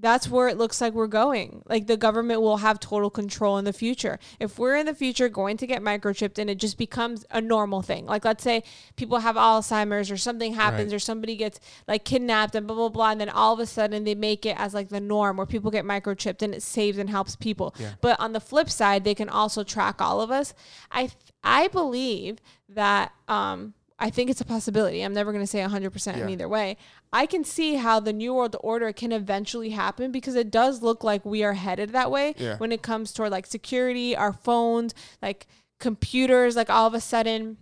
[0.00, 1.60] that's where it looks like we're going.
[1.68, 4.20] Like the government will have total control in the future.
[4.38, 7.82] If we're in the future going to get microchipped and it just becomes a normal
[7.82, 8.06] thing.
[8.06, 8.62] Like let's say
[8.94, 10.96] people have Alzheimer's or something happens Right.
[10.96, 14.04] or somebody gets like kidnapped and blah blah blah and then all of a sudden
[14.04, 17.10] they make it as like the norm where people get microchipped and it saves and
[17.10, 17.74] helps people.
[17.76, 17.94] Yeah.
[18.00, 20.54] But on the flip side, they can also track all of us.
[20.92, 21.10] I
[21.42, 22.38] I believe
[22.68, 25.02] that um I think it's a possibility.
[25.02, 26.76] I'm never going to say 100% in either way.
[27.12, 31.02] I can see how the New World Order can eventually happen because it does look
[31.02, 32.56] like we are headed that way Yeah.
[32.58, 35.46] when it comes toward like security, our phones, like
[35.78, 36.56] computers.
[36.56, 37.56] Like all of a sudden,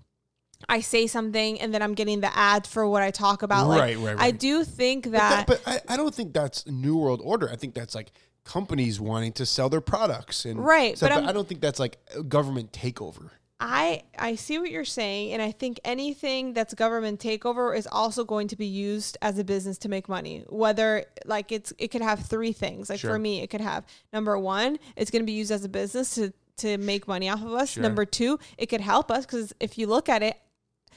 [0.69, 3.69] I say something and then I'm getting the ad for what I talk about.
[3.69, 5.47] Like, Right, right, I do think But, that.
[5.47, 7.49] that, but I, I don't think that's New World Order.
[7.51, 8.11] I think that's like
[8.45, 11.79] companies wanting to sell their products and Right, stuff, but but, I don't think that's
[11.79, 13.31] like government takeover.
[13.59, 18.25] I I see what you're saying, and I think anything that's government takeover is also
[18.25, 20.45] going to be used as a business to make money.
[20.49, 22.91] Whether like it's it could have three things.
[22.91, 23.13] Like Sure.
[23.13, 26.15] for me, it could have number one, it's going to be used as a business
[26.17, 27.71] to to make money off of us.
[27.71, 27.83] Sure.
[27.83, 30.37] Number two, it could help us because if you look at it,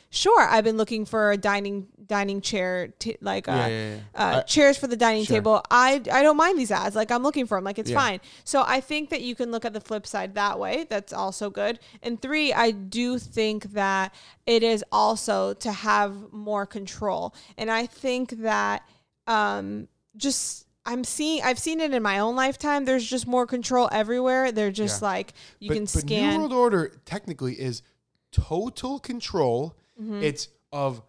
[0.10, 4.00] sure, I've been looking for a dining dining chair, t- like uh, Yeah, yeah, yeah.
[4.16, 5.36] uh, I- chairs for the dining Sure.
[5.38, 5.62] table.
[5.70, 6.96] I I don't mind these ads.
[6.96, 7.64] Like I'm looking for them.
[7.66, 8.20] Like it's fine.
[8.44, 10.86] So I think that you can look at the flip side that way.
[10.90, 11.80] That's also good.
[12.02, 14.14] And three, I do think that
[14.48, 17.36] it is also to have more control.
[17.58, 18.82] And I think that
[19.28, 19.88] um
[20.18, 22.86] just I'm seeing I've seen it in my own lifetime.
[22.86, 24.52] There's just more control everywhere.
[24.52, 25.08] They're just Yeah.
[25.10, 26.34] like you but, can but scan.
[26.34, 27.84] New World Order technically is
[28.32, 29.76] total control.
[30.00, 30.24] Mm-hmm.
[30.24, 31.02] It's of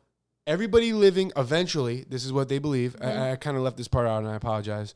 [0.47, 2.05] everybody living eventually.
[2.09, 2.97] This is what they believe.
[2.97, 3.21] Mm-hmm.
[3.21, 4.95] I, I kind of left this part out, and I apologize.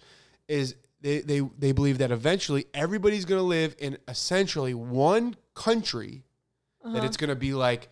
[0.48, 6.24] Is they they they believe that eventually everybody's going to live in essentially one country.
[6.84, 6.94] Uh-huh.
[6.94, 7.88] That it's going to be like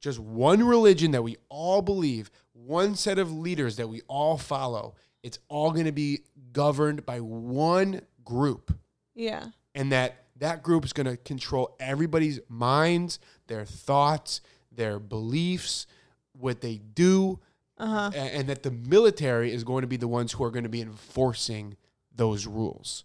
[0.00, 4.94] just one religion that we all believe, one set of leaders that we all follow.
[5.22, 8.76] It's all going to be governed by one group
[9.16, 9.46] yeah.
[9.74, 14.42] and that that group is going to control everybody's minds, their thoughts,
[14.76, 15.86] their beliefs,
[16.32, 17.38] what they do,
[17.78, 18.10] Uh-huh.
[18.14, 20.68] a- and that the military is going to be the ones who are going to
[20.70, 21.76] be enforcing
[22.14, 23.04] those rules.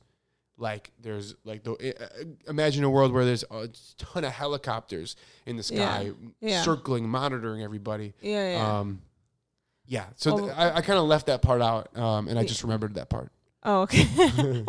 [0.58, 3.68] Like there's like the uh, imagine a world where there's a
[3.98, 5.16] ton of helicopters
[5.48, 6.62] in the sky Yeah.
[6.62, 8.14] circling, monitoring everybody.
[8.22, 8.80] Yeah, yeah.
[8.80, 9.02] Um,
[9.88, 10.06] yeah.
[10.16, 10.56] So th- Oh.
[10.56, 13.32] I, I kind of left that part out, um, and I just remembered that part.
[13.64, 14.06] oh, okay.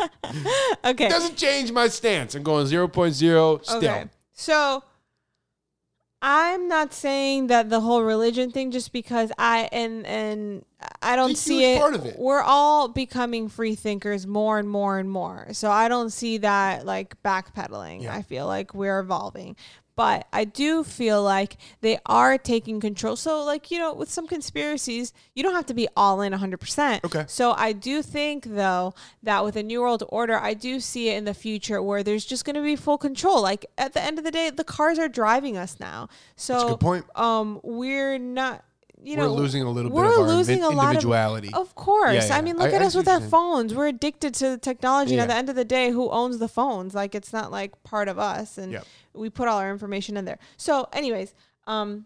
[0.83, 1.05] okay.
[1.05, 2.33] It doesn't change my stance.
[2.35, 3.13] I'm going 0.0
[3.63, 3.77] still.
[3.77, 4.05] Okay.
[4.33, 4.83] So
[6.25, 10.63] I'm not saying that the whole religion thing just because I and and
[11.01, 11.79] I don't see it.
[11.79, 12.17] part of it.
[12.17, 15.47] We're all becoming free thinkers more and more and more.
[15.51, 18.03] So I don't see that like backpedaling.
[18.03, 18.15] Yeah.
[18.15, 19.57] I feel like we're evolving.
[19.95, 23.15] But I do feel like they are taking control.
[23.15, 27.03] So, like, you know, with some conspiracies, you don't have to be all in 100%.
[27.03, 27.25] Okay.
[27.27, 31.17] So, I do think, though, that with a New World Order, I do see it
[31.17, 33.41] in the future where there's just going to be full control.
[33.41, 36.09] Like, at the end of the day, the cars are driving us now.
[36.35, 37.05] So, That's a good point.
[37.15, 38.63] um, we're not.
[39.03, 41.49] You know, we're losing a little bit of our losing invi- a lot of- individuality.
[41.53, 42.13] Of course.
[42.13, 42.37] Yeah, yeah.
[42.37, 43.73] I mean, look I- at I us see with our phones.
[43.73, 45.13] We're addicted to the technology.
[45.13, 46.93] And at the end of the day, who owns the phones?
[46.95, 48.57] Like, it's not like part of us.
[48.57, 48.85] And Yep.
[49.13, 50.39] we put all our information in there.
[50.57, 51.33] So, anyways,
[51.67, 52.05] um,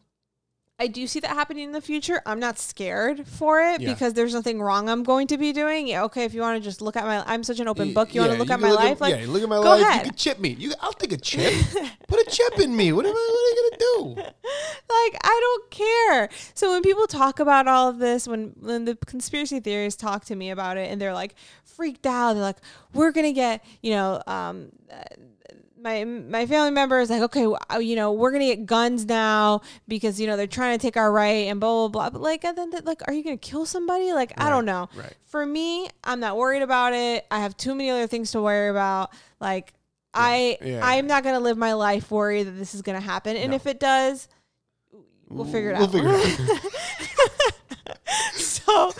[0.79, 2.21] I do see that happening in the future.
[2.23, 3.91] I'm not scared for it Yeah.
[3.91, 5.87] because there's nothing wrong I'm going to be doing.
[5.87, 8.13] Yeah, okay, if you want to just look at my, I'm such an open book.
[8.13, 8.97] You want to look at my life?
[8.97, 9.81] At, like, yeah, look at my go life.
[9.81, 10.05] ahead.
[10.05, 10.49] You can chip me.
[10.49, 11.51] You, I'll take a chip.
[12.07, 12.93] Put a chip in me.
[12.93, 13.15] What am I?
[13.15, 14.21] What are you gonna do?
[14.21, 16.29] like I don't care.
[16.53, 20.35] So when people talk about all of this, when when the conspiracy theorists talk to
[20.35, 22.57] me about it, and they're like freaked out, they're like,
[22.93, 24.97] "We're gonna get," you know, um, uh,
[25.87, 29.05] my my family member is like, "Okay, w- uh, you know, we're gonna get guns
[29.05, 32.21] now because you know they're trying to take our right and blah blah blah." But
[32.21, 34.11] like, and then like, are you gonna kill somebody?
[34.13, 34.89] Like, I don't know.
[34.95, 35.13] right.
[35.25, 37.25] For me, I'm not worried about it.
[37.31, 39.11] I have too many other things to worry about.
[39.39, 39.73] Like.
[40.19, 40.79] I Yeah.
[40.83, 43.55] I'm not gonna live my life worried that this is gonna happen, and No.
[43.55, 44.27] if it does,
[45.29, 45.91] we'll figure it We'll out.
[45.91, 46.71] figure it out.
[48.33, 48.93] so,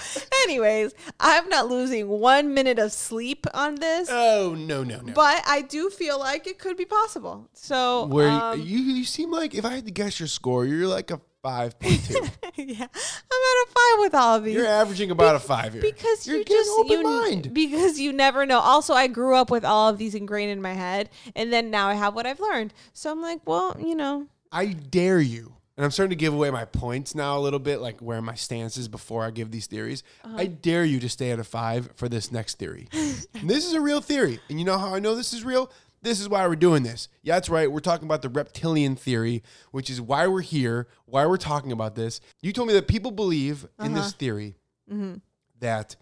[0.44, 5.14] anyways, I'm not losing one minute of sleep on this, oh no no no.
[5.14, 7.50] but I do feel like it could be possible.
[7.54, 10.88] So, Where um, you you seem like if I had to guess your score, you're
[10.88, 12.14] like a five point two.
[12.56, 14.56] yeah, I'm at a five with all of these.
[14.56, 15.82] you're averaging about a five here.
[15.82, 17.54] because you're you just open you mind.
[17.54, 18.60] because you never know.
[18.60, 21.88] Also, I grew up with all of these ingrained in my head, and then now
[21.88, 22.74] I have what I've learned.
[22.94, 25.57] So I'm like, well, you know, I dare you.
[25.78, 28.34] And I'm starting to give away my points now a little bit, like where my
[28.34, 30.02] stance is before I give these theories.
[30.24, 30.36] Uh-huh.
[30.38, 32.88] I dare you to stay at a five for this next theory.
[33.44, 34.40] This is a real theory.
[34.50, 35.72] And you know how I know this is real?
[36.02, 37.08] This is why we're doing this.
[37.22, 37.72] Yeah, that's right.
[37.72, 41.94] We're talking about the reptilian theory, which is why we're here, why we're talking about
[41.96, 42.20] this.
[42.42, 43.96] You told me that people believe in Uh-huh.
[44.02, 44.56] this theory
[44.92, 45.16] Mm-hmm.
[45.60, 45.96] that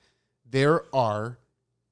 [0.49, 1.39] there are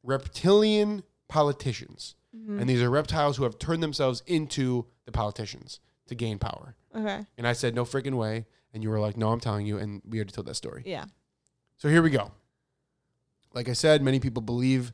[0.03, 2.15] reptilian politicians.
[2.35, 2.59] Mm-hmm.
[2.59, 6.75] And these are reptiles who have turned themselves into the politicians to gain power.
[6.95, 8.45] Okay, And I said, no freaking way.
[8.73, 9.77] And you were like, no, I'm telling you.
[9.77, 10.83] And we already told that story.
[10.85, 11.05] yeah,
[11.77, 12.31] So here we go.
[13.53, 14.91] Like I said, many people believe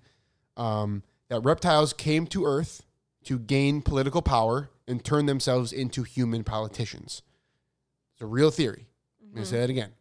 [0.58, 2.84] um, that reptiles came to Earth
[3.24, 7.22] to gain political power and turn themselves into human politicians.
[8.14, 8.88] It's a real theory.
[9.24, 9.92] I'm going to say that again.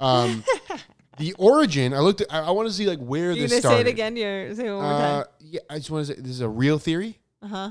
[0.00, 0.42] Um,
[1.18, 3.60] the origin, I looked at, I, I want to see like where you this gonna
[3.60, 3.76] started.
[3.84, 4.16] say it again?
[4.56, 6.78] Say it one more Uh, yeah, I just want to say this is a real
[6.80, 7.70] theory Uh huh.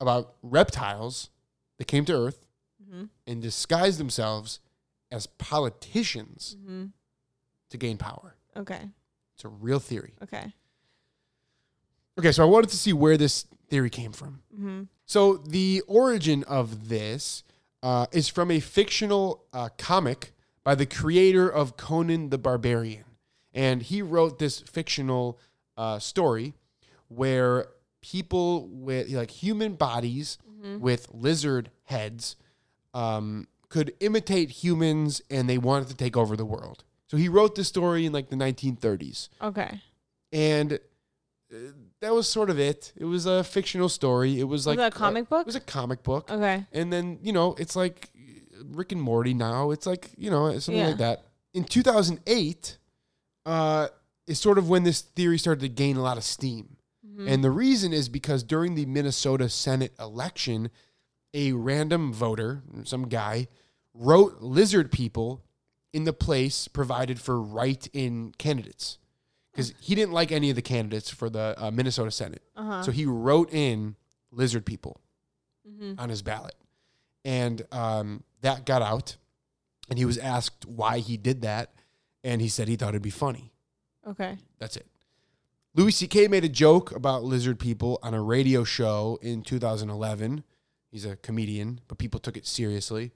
[0.00, 1.30] about reptiles
[1.78, 2.44] that came to Earth
[2.92, 3.04] Mm-hmm.
[3.26, 4.60] and disguise themselves
[5.10, 6.84] as politicians Mm-hmm.
[7.70, 8.36] to gain power.
[8.56, 8.82] Okay.
[9.34, 10.12] It's a real theory.
[10.22, 10.52] Okay.
[12.18, 14.42] Okay, so I wanted to see where this theory came from.
[14.54, 17.42] hmm So the origin of this
[17.82, 20.32] uh, is from a fictional uh, comic
[20.62, 23.04] by the creator of Conan the Barbarian,
[23.54, 25.38] and he wrote this fictional
[25.76, 26.54] uh, story
[27.08, 27.66] where
[28.02, 30.38] people with like human bodies
[30.78, 32.36] with lizard heads
[32.94, 36.84] um, could imitate humans, and they wanted to take over the world.
[37.08, 39.80] So he wrote this story in like the 1930s Okay.
[40.32, 41.56] and uh,
[42.00, 42.92] that was sort of it.
[42.96, 44.40] It was a fictional story.
[44.40, 45.42] It was like that a comic book?
[45.42, 46.64] It was a comic book, Okay.
[46.72, 48.08] and then you know it's like
[48.64, 49.70] Rick and Morty now.
[49.70, 50.88] It's like you know something Yeah.
[50.88, 51.24] like that.
[51.54, 52.78] In 2008,
[53.44, 53.88] uh,
[54.26, 56.76] is sort of when this theory started to gain a lot of steam,
[57.06, 57.28] Mm-hmm.
[57.28, 60.70] and the reason is because during the Minnesota Senate election,
[61.34, 63.48] a random voter, some guy,
[63.94, 65.42] wrote lizard people
[65.92, 68.98] in the place provided for write-in candidates
[69.52, 72.42] because he didn't like any of the candidates for the uh, Minnesota Senate.
[72.56, 72.82] Uh-huh.
[72.82, 73.96] So he wrote in
[74.30, 75.00] lizard people
[75.68, 76.00] Mhm.
[76.00, 76.54] on his ballot,
[77.24, 79.16] and um, that got out.
[79.90, 81.72] And he was asked why he did that,
[82.24, 83.52] and he said he thought it'd be funny.
[84.06, 84.38] Okay.
[84.58, 84.86] That's it.
[85.74, 86.28] Louis C.K.
[86.28, 90.44] made a joke about lizard people on a radio show in 2011.
[90.92, 93.12] He's a comedian, but people took it seriously.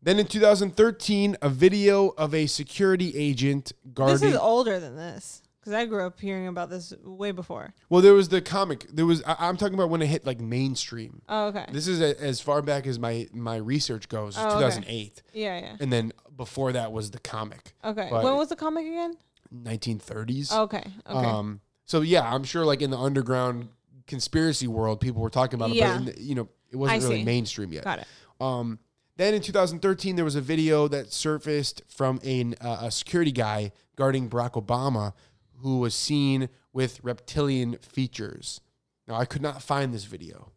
[0.00, 4.14] Then in 2013, a video of a security agent guarding.
[4.14, 7.74] This is older than this because I grew up hearing about this way before.
[7.90, 8.86] well, there was the comic.
[8.92, 9.22] There was.
[9.24, 11.20] I, I'm talking about when it hit like mainstream.
[11.28, 11.66] Oh, okay.
[11.72, 14.38] This is a, as far back as my my research goes.
[14.38, 14.76] Oh, okay.
[14.76, 15.76] 2008, yeah, yeah.
[15.80, 18.08] and then before that was the comic, Okay.
[18.08, 19.16] but- when was the comic again?
[19.52, 20.52] 1930s.
[20.52, 20.84] Okay.
[21.08, 21.26] Okay.
[21.28, 23.68] Um, so yeah, I'm sure like in the underground
[24.10, 25.98] conspiracy world, people were talking about it, Yeah.
[25.98, 27.24] but in you know, it wasn't I really see.
[27.24, 27.84] mainstream yet.
[27.84, 28.06] Got it.
[28.40, 28.78] Um,
[29.16, 33.72] then in 2013, there was a video that surfaced from a, uh, a security guy
[33.96, 35.14] guarding Barack Obama
[35.62, 38.60] who was seen with reptilian features.
[39.06, 40.52] Now, I could not find this video,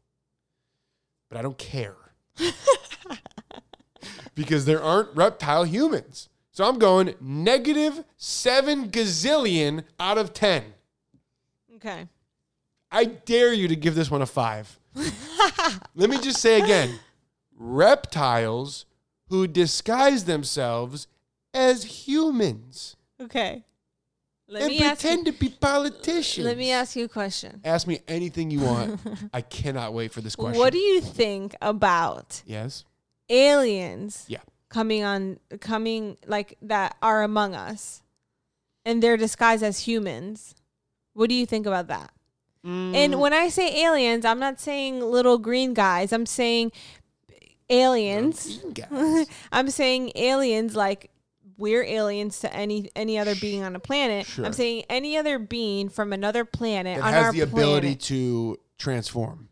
[1.29, 1.95] but I don't care
[4.35, 6.29] because there aren't reptile humans.
[6.51, 10.63] So I'm going negative seven gazillion out of 10.
[11.77, 12.07] Okay.
[12.93, 14.79] I dare you to give this one a five.
[15.95, 16.99] Let me just say again
[17.57, 18.85] reptiles
[19.29, 21.07] who disguise themselves
[21.53, 23.63] as humans Okay.
[24.47, 26.45] Let and me ask pretend you, to be politicians.
[26.45, 27.61] Let me ask you a question.
[27.63, 28.99] Ask me anything you want.
[29.33, 30.59] I cannot wait for this question.
[30.59, 32.83] What do you think about yes.
[33.29, 34.41] aliens Yeah.
[34.69, 38.03] coming on coming like that are among us
[38.85, 40.53] and they're disguised as humans?
[41.13, 42.11] What do you think about that?
[42.65, 42.95] Mm.
[42.95, 46.13] And when I say aliens, I'm not saying little green guys.
[46.13, 46.71] I'm saying
[47.69, 48.59] aliens.
[49.51, 51.09] I'm saying aliens like
[51.57, 54.25] we're aliens to any any other being on a planet.
[54.25, 54.45] Sure.
[54.45, 58.57] I'm saying any other being from another planet It on has our the ability to
[58.77, 59.49] transform.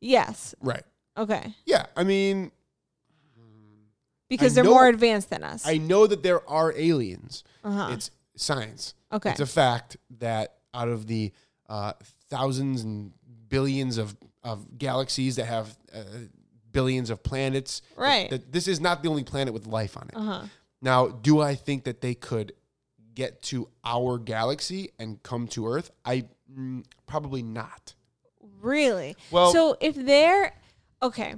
[0.00, 0.54] Yes.
[0.60, 0.82] Right.
[1.16, 1.54] Okay.
[1.64, 1.86] Yeah.
[1.96, 2.50] I mean,
[4.28, 5.66] Because I they're know- more advanced than us.
[5.66, 7.44] I know that there are aliens.
[7.62, 7.90] uh-huh.
[7.92, 8.94] It's science.
[9.12, 9.30] okay.
[9.30, 11.32] It's a fact that out of the
[11.68, 11.92] uh,
[12.30, 13.12] thousands and
[13.48, 16.02] billions of, of galaxies that have uh,
[16.72, 18.28] billions of planets, Right.
[18.30, 20.16] That, this is not the only planet with life on it.
[20.16, 20.46] uh-huh.
[20.82, 22.52] Now, do I think that they could
[23.14, 25.90] get to our galaxy and come to Earth?
[26.04, 27.94] I mm, probably not.
[28.60, 29.16] Really?
[29.30, 30.52] Well- so if they're
[31.02, 31.36] okay,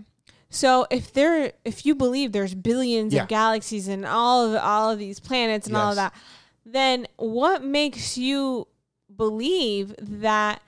[0.49, 3.23] so if they're if you believe there's billions Yeah.
[3.25, 6.15] of galaxies and all of all of these planets and all of that,
[6.65, 8.67] then what makes you
[9.15, 10.61] believe that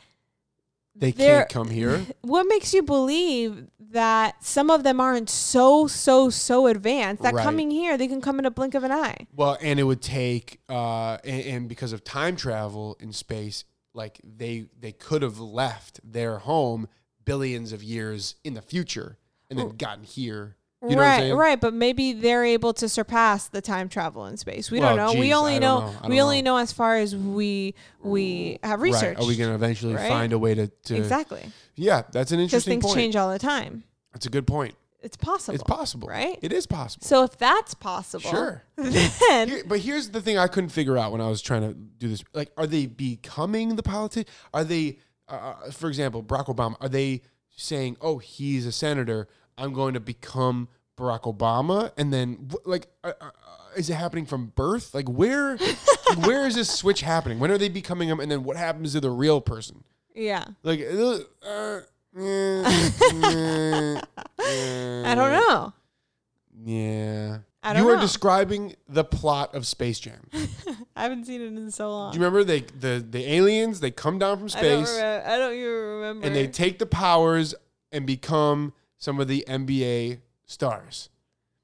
[0.98, 2.04] They They're- can't come here.
[2.22, 7.42] what makes you believe that some of them aren't so so so advanced that Right.
[7.44, 9.26] coming here they can come in a blink of an eye?
[9.34, 14.20] Well, and it would take, uh, and, and because of time travel in space, like
[14.22, 16.88] they they could have left their home
[17.24, 19.18] billions of years in the future
[19.48, 20.56] and then gotten here.
[20.80, 24.70] You know right, right, but maybe they're able to surpass the time travel in space.
[24.70, 25.20] We Well, don't know.
[25.20, 25.86] we only know, know.
[26.08, 26.52] We don't only know.
[26.56, 29.18] know as far as we we have researched.
[29.18, 29.24] Right.
[29.24, 30.08] Are we going to eventually right?
[30.08, 31.42] find a way to, to exactly
[31.74, 32.96] Yeah, that's an because interesting things point.
[32.96, 33.82] change all the time.
[34.12, 34.76] That's a good point.
[35.02, 35.54] It's possible.
[35.54, 36.08] It's possible.
[36.08, 36.38] right?
[36.42, 37.04] It is possible.
[37.04, 38.62] So if that's possible, Sure.
[38.76, 41.74] then Here- but here's the thing I couldn't figure out when I was trying to
[41.74, 42.22] do this.
[42.34, 44.28] Like, are they becoming the politician?
[44.54, 44.98] Are they,
[45.28, 47.22] uh, for example, Barack Obama, are they
[47.56, 49.26] saying, oh, he's a senator,
[49.58, 51.92] I'm going to become Barack Obama?
[51.96, 53.30] And then, like, uh, uh,
[53.76, 54.94] is it happening from birth?
[54.94, 55.56] Like, where,
[56.24, 57.38] where is this switch happening?
[57.38, 58.20] When are they becoming him?
[58.20, 59.84] And then what happens to the real person?
[60.14, 61.80] yeah, Like, uh, uh,
[64.40, 65.72] I don't know.
[66.64, 67.38] Yeah.
[67.62, 68.00] I don't you are know.
[68.00, 70.26] describing the plot of Space Jam.
[70.96, 72.12] I haven't seen it in so long.
[72.12, 73.80] Do you remember they the the aliens?
[73.80, 75.28] They come down from I don't space remember.
[75.28, 76.26] I don't even remember.
[76.26, 77.54] and they take the powers
[77.92, 81.08] and become some of the NBA stars.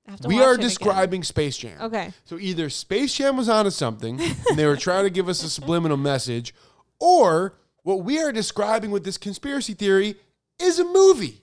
[0.07, 0.67] I have to We are it again.
[0.69, 1.81] describing Space Jam.
[1.81, 2.13] Okay.
[2.25, 5.51] So either Space Jam was onto something and they were trying to give us a
[5.51, 6.55] subliminal message,
[7.01, 10.17] or what we are describing with this conspiracy theory
[10.59, 11.43] is a movie.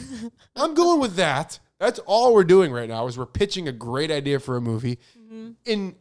[0.56, 1.58] I'm going with that.
[1.78, 4.98] That's all we're doing right now is we're pitching a great idea for a movie.
[5.18, 5.50] Mm-hmm.
[5.64, 5.96] In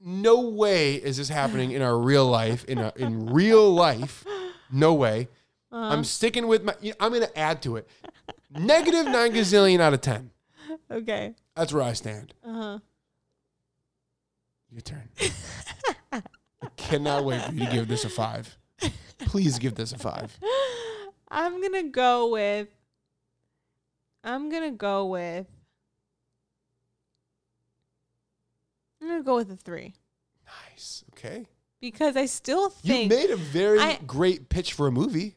[0.00, 2.64] no way is this happening in our real life.
[2.66, 4.24] In a, in real life,
[4.70, 5.28] no way.
[5.72, 5.92] Uh-huh.
[5.92, 6.74] I'm sticking with my.
[7.00, 7.88] I'm going to add to it.
[8.50, 10.30] Negative nine gazillion out of ten.
[10.90, 11.34] Okay.
[11.54, 12.34] That's where I stand.
[12.44, 12.78] Uh huh.
[14.70, 15.08] Your turn.
[16.12, 16.22] I
[16.76, 18.56] cannot wait for you to give this a five.
[19.20, 20.38] Please give this a five.
[21.28, 22.68] I'm gonna go with.
[24.22, 25.46] I'm gonna go with.
[29.00, 29.94] I'm gonna go with a three
[30.72, 31.04] Nice.
[31.12, 31.46] Okay.
[31.80, 35.36] because I still think You made a very I- great pitch for a movie.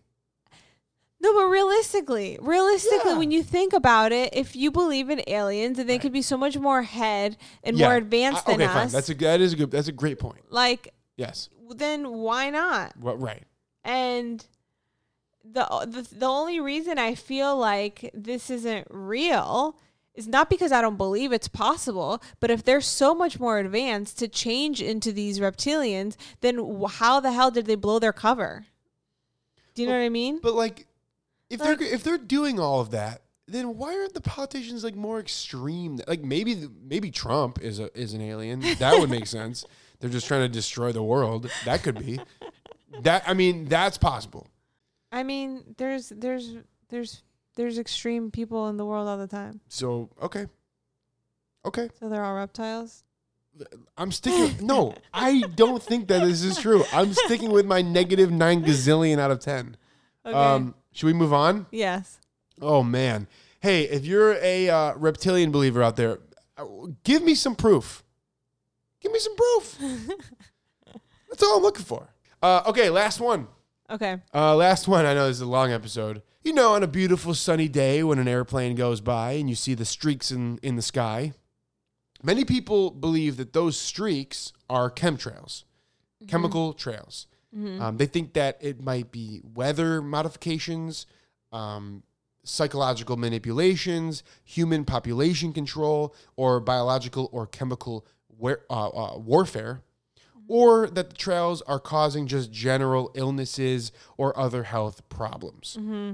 [1.21, 3.17] No, but realistically, realistically, Yeah.
[3.17, 6.01] when you think about it, if you believe in aliens and they Right.
[6.01, 7.87] could be so much more ahead and Yeah.
[7.87, 8.87] more advanced I- than okay, us, fine.
[8.89, 9.71] That's a that is a good.
[9.71, 10.51] That's a great point.
[10.51, 11.49] like Yes.
[11.75, 12.93] then why not?
[12.99, 13.43] Well, right.
[13.83, 14.45] And
[15.43, 19.77] the, the the only reason I feel like this isn't real
[20.15, 24.19] is not because I don't believe it's possible, but if they're so much more advanced
[24.19, 28.65] to change into these reptilians, then how the hell did they blow their cover?
[29.75, 30.39] Do you know what I mean?
[30.41, 30.87] But like,
[31.49, 35.19] if they're if they're doing all of that, then why aren't the politicians like more
[35.19, 35.99] extreme?
[36.07, 38.61] Like maybe maybe Trump is a is an alien.
[38.79, 39.65] That would make sense.
[39.99, 41.51] They're just trying to destroy the world.
[41.65, 42.21] That could be.
[43.01, 44.47] That I mean, that's possible.
[45.11, 46.55] I mean, there's there's
[46.87, 47.21] there's
[47.55, 49.59] there's extreme people in the world all the time.
[49.67, 50.45] So okay,
[51.65, 51.89] okay.
[51.99, 53.03] So they're all reptiles.
[53.97, 54.65] I'm sticking.
[54.65, 56.85] no, I don't think that this is true.
[56.93, 59.75] I'm sticking with my negative nine gazillion out of ten.
[60.25, 60.37] Okay.
[60.37, 61.65] Um, should we move on?
[61.71, 62.19] yes.
[62.61, 63.29] Oh man.
[63.61, 66.19] Hey, if you're a uh, reptilian believer out there,
[66.57, 66.65] uh,
[67.05, 68.03] give me some proof.
[68.99, 69.77] Give me some proof.
[71.29, 72.09] That's all I'm looking for.
[72.41, 73.47] Uh, okay, last one.
[73.89, 74.17] Okay.
[74.33, 75.05] Uh, last one.
[75.05, 76.21] I know this is a long episode.
[76.43, 79.75] You know, on a beautiful sunny day when an airplane goes by and you see
[79.75, 81.31] the streaks in, in the sky,
[82.21, 85.63] many people believe that those streaks are chemtrails,
[86.27, 87.27] chemical trails.
[87.81, 91.07] Um, they think that it might be weather modifications,
[91.51, 92.03] um,
[92.43, 99.81] psychological manipulations, human population control, or biological or chemical war- uh, uh, warfare,
[100.47, 105.77] or that the trails are causing just general illnesses or other health problems.
[105.79, 106.13] Mm-hmm.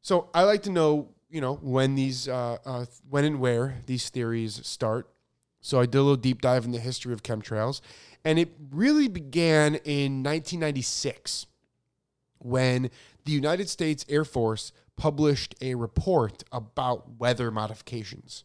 [0.00, 4.08] So I like to know, you know, when these, uh, uh, when and where these
[4.08, 5.08] theories start.
[5.62, 7.80] So I did a little deep dive in the history of chemtrails,
[8.24, 11.46] and it really began in 1996
[12.38, 12.90] when
[13.24, 18.44] the United States Air Force published a report about weather modifications.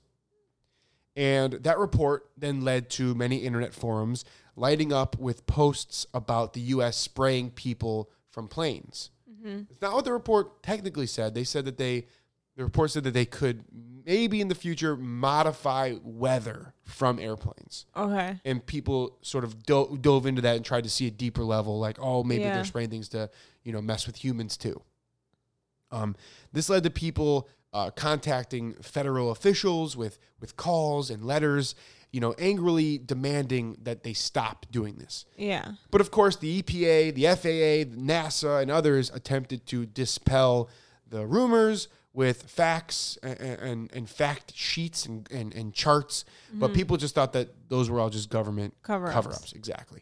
[1.15, 4.24] And that report then led to many internet forums
[4.55, 9.09] lighting up with posts about the US spraying people from planes.
[9.30, 9.63] Mm-hmm.
[9.72, 11.34] It's not what the report technically said.
[11.34, 12.05] They said that they,
[12.58, 13.64] the report said that they could
[14.05, 17.86] maybe in the future modify weather from airplanes.
[17.95, 18.39] Okay.
[18.43, 21.80] And people sort of do- dove into that and tried to see a deeper level,
[21.80, 22.55] like, oh, maybe Yeah.
[22.55, 23.30] they're spraying things to,
[23.64, 24.82] you know, mess with humans too.
[25.91, 26.16] Um,
[26.51, 31.76] this led to people uh, contacting federal officials with with calls and letters,
[32.12, 35.26] you know, angrily demanding that they stop doing this.
[35.38, 35.74] Yeah.
[35.91, 40.70] But of course, the EPA, the FAA, NASA, and others attempted to dispel
[41.10, 41.88] the rumors
[42.18, 46.26] with facts and, and, and fact sheets and, and, and charts.
[46.51, 49.13] But people just thought that those were all just government Cover-ups.
[49.13, 49.53] cover ups.
[49.53, 50.01] Exactly.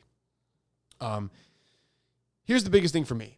[1.02, 1.30] Um,
[2.46, 3.38] here's the biggest thing for me.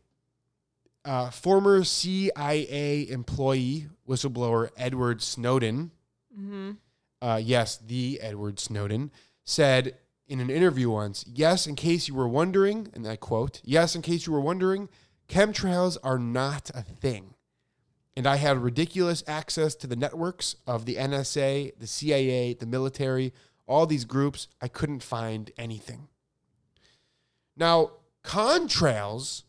[1.04, 5.90] Uh, former CIA employee, whistleblower Edward Snowden,
[6.40, 6.72] Mm-hmm.
[7.20, 9.10] uh, yes, the Edward Snowden,
[9.44, 9.96] said
[10.28, 14.04] in an interview once, yes, in case you were wondering, and I quote, yes, in
[14.04, 14.88] case you were wondering,
[15.28, 17.34] chemtrails are not a thing.
[18.18, 23.32] And I had ridiculous access to the networks of the NSA, the CIA, the military,
[23.68, 24.48] all these groups.
[24.60, 26.08] I couldn't find anything.
[27.56, 27.92] Now,
[28.24, 29.44] contrails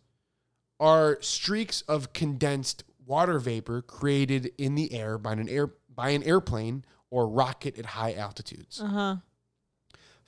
[0.79, 6.23] are streaks of condensed water vapor created in the air by an air by an
[6.25, 8.83] airplane or rocket at high altitudes.
[8.83, 9.17] Uh huh.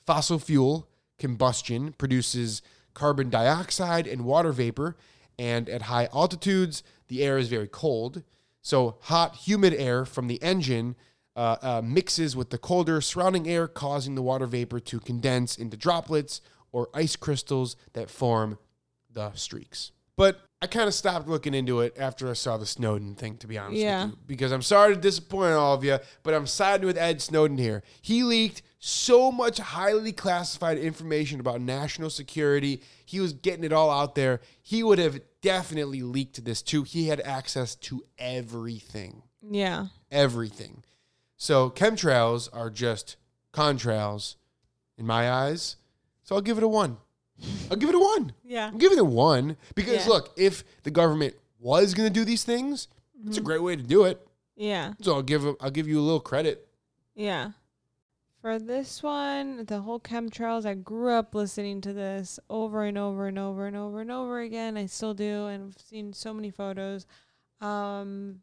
[0.07, 0.89] Fossil fuel
[1.19, 2.63] combustion produces
[2.95, 4.97] carbon dioxide and water vapor,
[5.39, 8.23] and at high altitudes, the air is very cold.
[8.63, 10.95] So, hot, humid air from the engine
[11.37, 15.77] uh, uh, mixes with the colder surrounding air, causing the water vapor to condense into
[15.77, 16.41] droplets
[16.73, 18.59] or ice crystals that form
[19.13, 19.93] the streaks.
[20.17, 23.47] But I kind of stopped looking into it after I saw the Snowden thing, to
[23.47, 24.05] be honest Yeah.
[24.05, 27.23] with you, because I'm sorry to disappoint all of you, but I'm siding with Ed
[27.23, 27.83] Snowden here.
[28.03, 32.83] He leaked so much highly classified information about national security.
[33.05, 34.41] He was getting it all out there.
[34.63, 36.83] He would have definitely leaked this too.
[36.85, 39.87] He had access to everything Yeah.
[40.11, 40.83] everything.
[41.37, 43.17] So chemtrails are just
[43.53, 44.37] contrails
[44.97, 45.77] in my eyes.
[46.25, 46.97] So I'll give it a one.
[47.71, 48.33] I'll give it a one.
[48.45, 48.69] Yeah.
[48.69, 50.09] I'm giving it a one because Yeah.
[50.13, 52.89] look, if the government was going to do these things,
[53.27, 53.43] it's Mm-hmm.
[53.43, 54.27] a great way to do it.
[54.57, 54.95] Yeah.
[55.03, 56.67] So I'll give I'll give you a little credit.
[57.15, 57.53] Yeah.
[58.41, 63.27] For this one, the whole chemtrails, I grew up listening to this over and over
[63.27, 64.79] and over and over and over again.
[64.79, 67.07] I still do, and I've seen so many photos.
[67.61, 68.41] Um,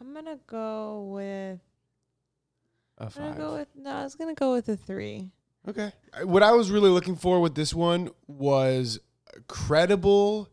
[0.00, 1.60] I'm gonna go with.
[2.96, 3.90] I'm gonna go with no.
[3.90, 5.30] I was gonna go with a three.
[5.68, 5.92] Okay.
[6.14, 8.98] I- What I was really looking for with this one was
[9.46, 10.48] credible,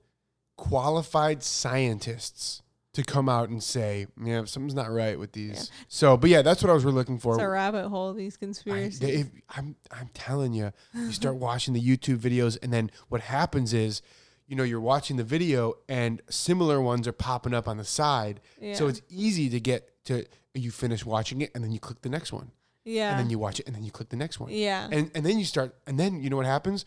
[0.57, 2.61] qualified scientists
[2.93, 6.61] to come out and say, "Yeah, something's not right with these." So, but yeah, that's
[6.61, 7.35] what I was really looking for.
[7.35, 8.13] It's a rabbit hole.
[8.13, 8.99] These I, conspiracies.
[8.99, 13.73] they, I'm I'm telling you, you start watching the YouTube videos, and then what happens
[13.73, 14.01] is,
[14.47, 18.41] you know, you're watching the video, and similar ones are popping up on the side.
[18.59, 18.75] yeah.
[18.75, 20.25] So it's easy to get to.
[20.53, 22.51] You finish watching it, and then you click the next one,
[22.83, 23.11] yeah.
[23.11, 24.89] and then you watch it, and then you click the next one, yeah.
[24.91, 26.83] and and then you start, and then you know what happens?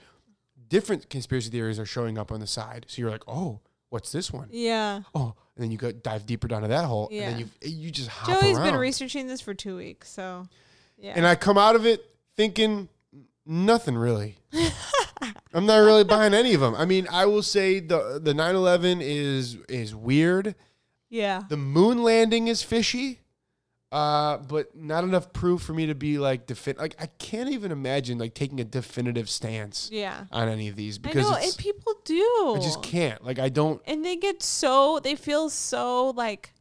[0.69, 3.61] Different conspiracy theories are showing up on the side, so you're like, oh,
[3.95, 4.49] what's this one?
[4.51, 5.03] yeah.
[5.15, 7.91] Oh, and then you go dive deeper down to that hole, and then you you
[7.93, 8.73] just hop Joey's around.
[8.73, 10.49] been researching this for two weeks, so
[10.99, 11.13] yeah.
[11.15, 12.05] and I come out of it
[12.37, 12.89] thinking
[13.47, 14.37] nothing really.
[15.55, 16.75] I'm not really buying any of them.
[16.75, 20.57] I mean, I will say the the 9/11 is is weird.
[21.09, 21.43] yeah.
[21.49, 23.21] The moon landing is fishy.
[23.95, 27.71] Uh, but not enough proof for me to be like defin like I can't even
[27.71, 30.25] imagine like taking a definitive stance Yeah.
[30.33, 32.55] on any of these because I know, and people do.
[32.57, 33.25] I just can't.
[33.25, 36.53] Like I don't and they get so they feel so like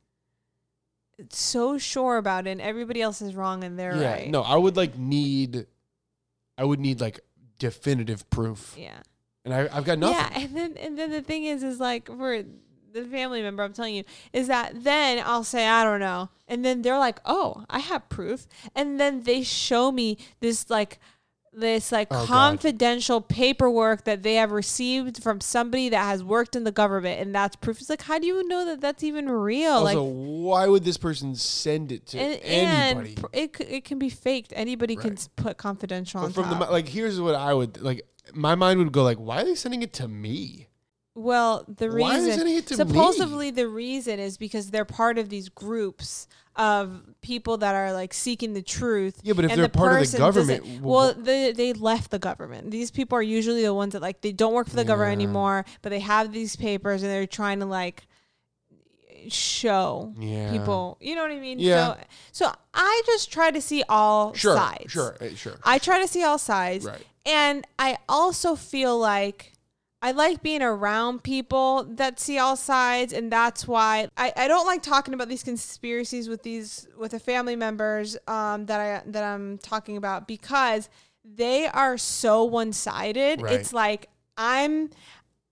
[1.29, 4.55] so sure about it and everybody else is wrong and they're yeah, right no, I
[4.55, 5.65] would like need
[6.57, 7.19] I would need like
[7.59, 8.75] definitive proof.
[8.77, 8.97] yeah
[9.45, 10.17] And I I've got nothing.
[10.17, 12.43] yeah and then and then the thing is is like for
[12.93, 16.63] the family member i'm telling you is that then i'll say i don't know and
[16.63, 20.99] then they're like oh i have proof and then they show me this like
[21.55, 22.27] this like Oh, God.
[22.27, 27.33] confidential paperwork that they have received from somebody that has worked in the government and
[27.35, 30.13] that's proof it's like how do you know that that's even real Also, like
[30.47, 33.15] why would this person send it to and, anybody?
[33.15, 34.51] and it it can be faked.
[34.55, 35.19] Anybody can Right.
[35.19, 36.59] s- put confidential but on from top.
[36.59, 38.01] mi- like, here's what I would like.
[38.33, 40.69] My mind would go like, why are they sending it to me?
[41.15, 42.61] Well, the Why reason to me?
[42.61, 48.13] supposedly the reason is because they're part of these groups of people that are like
[48.13, 49.19] seeking the truth.
[49.23, 52.71] Yeah, but if and they're part of the government, well, they they left the government.
[52.71, 55.65] These people are usually the ones that like they don't work for the government anymore,
[55.81, 58.05] but they have these papers and they're trying to like
[59.29, 60.51] show Yeah.
[60.51, 60.97] people.
[60.99, 61.59] You know what I mean?
[61.59, 61.95] Yeah.
[62.31, 64.91] So, so I just try to see all Sure, sides.
[64.91, 65.53] sure, eh, sure.
[65.63, 66.85] I try to see all sides.
[66.85, 67.05] Right.
[67.25, 69.53] And I also feel like
[70.03, 74.67] I like being around people that see all sides, and that's why I, I don't
[74.67, 79.23] like talking about these conspiracies with these with the family members um, that I that
[79.23, 80.89] I'm talking about because
[81.23, 83.41] they are so one sided.
[83.41, 83.53] Right.
[83.53, 84.89] It's like I'm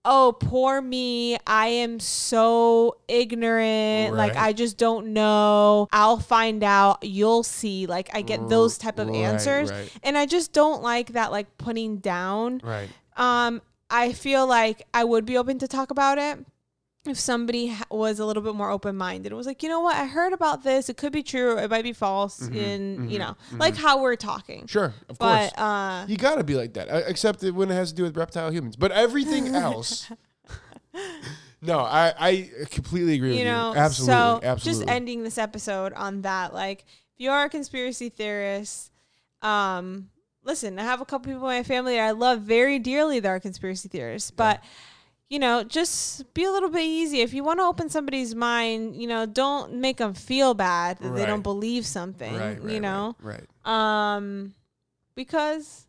[0.04, 6.98] oh poor me i am so ignorant like i just don't know i'll find out
[7.02, 9.88] you'll see like i get those type of Right, answers right.
[10.02, 12.88] and i just don't like that like putting down Right.
[13.16, 13.62] um
[13.92, 16.38] i feel like i would be open to talk about it
[17.04, 19.96] if somebody was a little bit more open minded it was like you know what
[19.96, 23.36] i heard about this it could be true it might be false and you know
[23.58, 24.88] like how we're talking Sure.
[24.90, 25.50] Mm-hmm, Of course.
[25.56, 28.02] but uh you got to be like that, uh, except when it has to do
[28.04, 28.76] with reptile humans.
[28.76, 30.10] But everything else.
[31.60, 33.78] no, I, I completely agree you with know you.
[33.78, 34.14] Absolutely.
[34.14, 34.84] so absolutely.
[34.86, 36.84] just ending this episode on that like
[37.14, 38.90] if you are a conspiracy theorist
[39.42, 40.08] um
[40.44, 43.28] listen i have a couple people in my family that i love very dearly that
[43.28, 44.62] are conspiracy theorists but
[45.28, 47.22] you know just be a little bit easy.
[47.22, 51.14] If you want to open somebody's mind you know don't make them feel bad that
[51.14, 53.16] they don't believe something right, right, you know?
[53.20, 53.46] Right.
[53.64, 54.54] um
[55.14, 55.86] because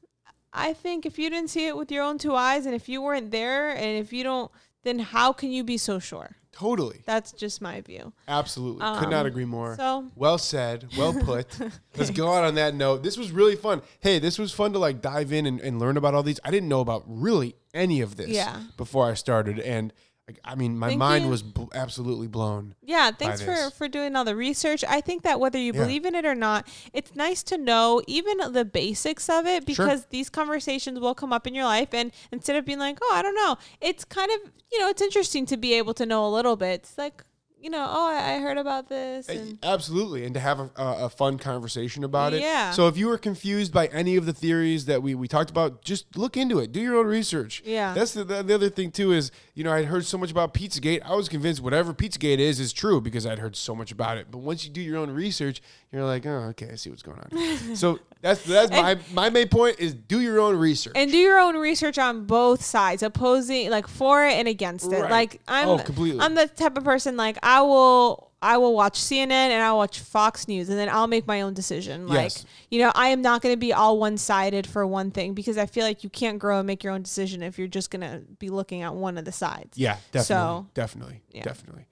[0.53, 3.01] i think if you didn't see it with your own two eyes and if you
[3.01, 4.49] weren't there and if you don't
[4.83, 7.01] then how can you be so sure Totally.
[7.05, 8.13] that's just my view.
[8.27, 8.79] Absolutely.
[8.99, 9.75] Could not Um, agree more.
[9.75, 10.87] So Well said.
[10.97, 11.47] Well put.
[11.97, 13.03] Let's go out on that note.
[13.03, 13.81] This was really fun.
[13.99, 16.39] Hey, this was fun to like dive in and, and learn about all these.
[16.43, 18.61] I didn't know about really any of this Yeah.
[18.77, 19.59] before I started.
[19.59, 19.91] And
[20.27, 21.29] Like, I mean, my Thank mind you.
[21.31, 22.75] was bl- absolutely blown.
[22.81, 23.73] Yeah, thanks for this.
[23.73, 24.81] for doing all the research.
[24.87, 25.81] I think that whether you Yeah.
[25.81, 29.85] believe in it or not, it's nice to know even the basics of it Sure.
[29.85, 33.11] because these conversations will come up in your life and instead of being like, "Oh,
[33.13, 36.25] I don't know." It's kind of, you know, it's interesting to be able to know
[36.25, 36.75] a little bit.
[36.81, 37.25] It's like,
[37.63, 41.05] you know, "Oh, I, I heard about this." And Absolutely, and to have a, a,
[41.05, 42.41] a fun conversation about it.
[42.41, 42.71] Yeah.
[42.71, 45.81] So if you were confused by any of the theories that we, we talked about,
[45.81, 46.71] just look into it.
[46.71, 47.63] Do your own research.
[47.65, 47.93] Yeah.
[47.93, 50.53] That's the, the, the other thing too is you know I'd heard so much about
[50.53, 51.01] PizzaGate.
[51.05, 54.27] I was convinced whatever PizzaGate is is true because I'd heard so much about it.
[54.29, 55.61] But once you do your own research,
[55.91, 57.75] you're like, oh, okay, I see what's going on.
[57.75, 60.93] so that's that's my my main point is do your own research.
[60.95, 65.01] and do your own research on both sides, opposing like for it and against it.
[65.01, 65.11] Right.
[65.11, 66.21] Like I'm Oh, completely.
[66.21, 69.99] I'm the type of person like I will I will watch CNN and I'll watch
[69.99, 72.07] Fox News and then I'll make my own decision.
[72.07, 72.45] Like, Yes.
[72.71, 75.57] you know, I am not going to be all one sided for one thing because
[75.57, 78.01] I feel like you can't grow and make your own decision if you're just going
[78.01, 79.77] to be looking at one of the sides.
[79.77, 81.43] Yeah, definitely, So- definitely, Yeah.
[81.43, 81.87] definitely.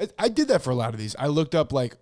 [0.00, 1.14] I, I did that for a lot of these.
[1.18, 1.96] I looked up like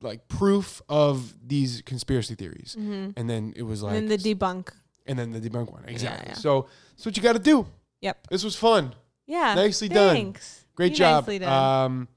[0.00, 3.98] like proof of these conspiracy theories, and then it was like, Mm-hmm.
[4.02, 4.68] and then the debunk.
[5.06, 5.84] and then the debunk one.
[5.86, 6.28] Exactly.
[6.28, 6.34] yeah.
[6.34, 7.66] So that's what you got to do.
[8.00, 8.28] Yep.
[8.30, 8.94] This was fun.
[9.26, 9.54] Yeah.
[9.54, 10.14] Nicely done.
[10.14, 10.64] thanks.
[10.74, 11.24] Great You job.
[11.24, 11.84] nicely done.
[11.84, 12.08] Um,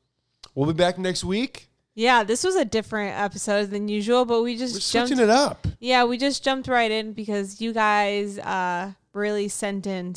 [0.54, 1.70] we'll be back next week.
[1.96, 5.30] yeah, this was a different episode than usual, but we We're just jumped switching it
[5.30, 5.66] up.
[5.80, 10.14] Yeah, we just jumped right in because you guys uh really sent in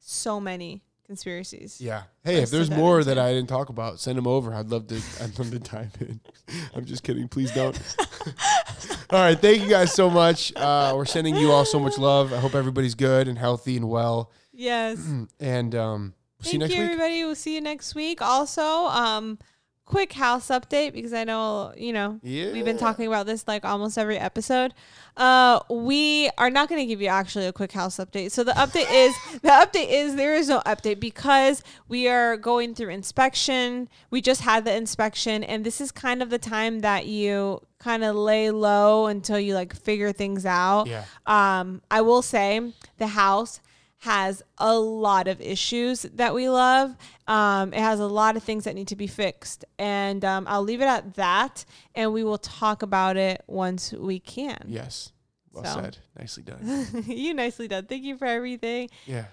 [0.00, 1.80] so many conspiracies.
[1.80, 2.04] Yeah.
[2.24, 4.54] Hey, if there's more that I didn't talk about, send them over.
[4.54, 5.00] I'd love to.
[5.20, 6.20] I'd love to dive in.
[6.74, 7.28] I'm just kidding.
[7.28, 7.78] Please don't.
[9.10, 9.38] all right.
[9.38, 10.52] Thank you guys so much.
[10.56, 12.32] Uh, we're sending you all so much love.
[12.32, 14.30] I hope everybody's good and healthy and well.
[14.52, 14.98] Yes.
[15.40, 16.90] And um, we'll see you next you, week.
[16.90, 17.24] everybody.
[17.24, 18.22] We'll see you next week.
[18.22, 19.38] Also, um,
[19.86, 23.98] quick house update because I know you know we've been talking about this like almost
[23.98, 24.72] every episode.
[25.16, 28.32] Uh, we are not going to give you actually a quick house update.
[28.32, 32.74] So the update is the update is there is no update because we are going
[32.74, 33.88] through inspection.
[34.10, 38.02] We just had the inspection, and this is kind of the time that you kind
[38.02, 40.86] of lay low until you like figure things out.
[40.86, 41.04] Yeah.
[41.26, 43.60] Um, I will say the house
[44.04, 46.94] has a lot of issues that we love.
[47.26, 49.64] Um, it has a lot of things that need to be fixed.
[49.78, 51.64] And um, I'll leave it at that.
[51.94, 54.58] And we will talk about it once we can.
[54.66, 55.12] Yes.
[55.52, 55.80] Well So.
[55.80, 55.98] said.
[56.18, 56.86] Nicely done.
[57.06, 57.86] you nicely done.
[57.86, 58.90] Thank you for everything.
[59.06, 59.26] Yeah.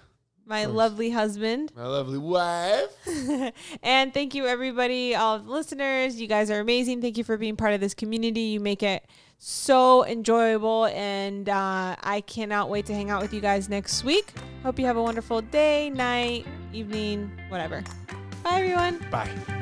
[0.44, 1.72] My lovely husband.
[1.76, 2.90] My lovely wife.
[3.82, 6.20] and thank you, everybody, all the listeners.
[6.20, 7.00] You guys are amazing.
[7.00, 8.40] Thank you for being part of this community.
[8.40, 9.04] You make it
[9.44, 14.32] so enjoyable, and uh, I cannot wait to hang out with you guys next week.
[14.62, 17.82] Hope you have a wonderful day, night, evening, whatever.
[18.44, 19.04] Bye, everyone.
[19.10, 19.61] Bye.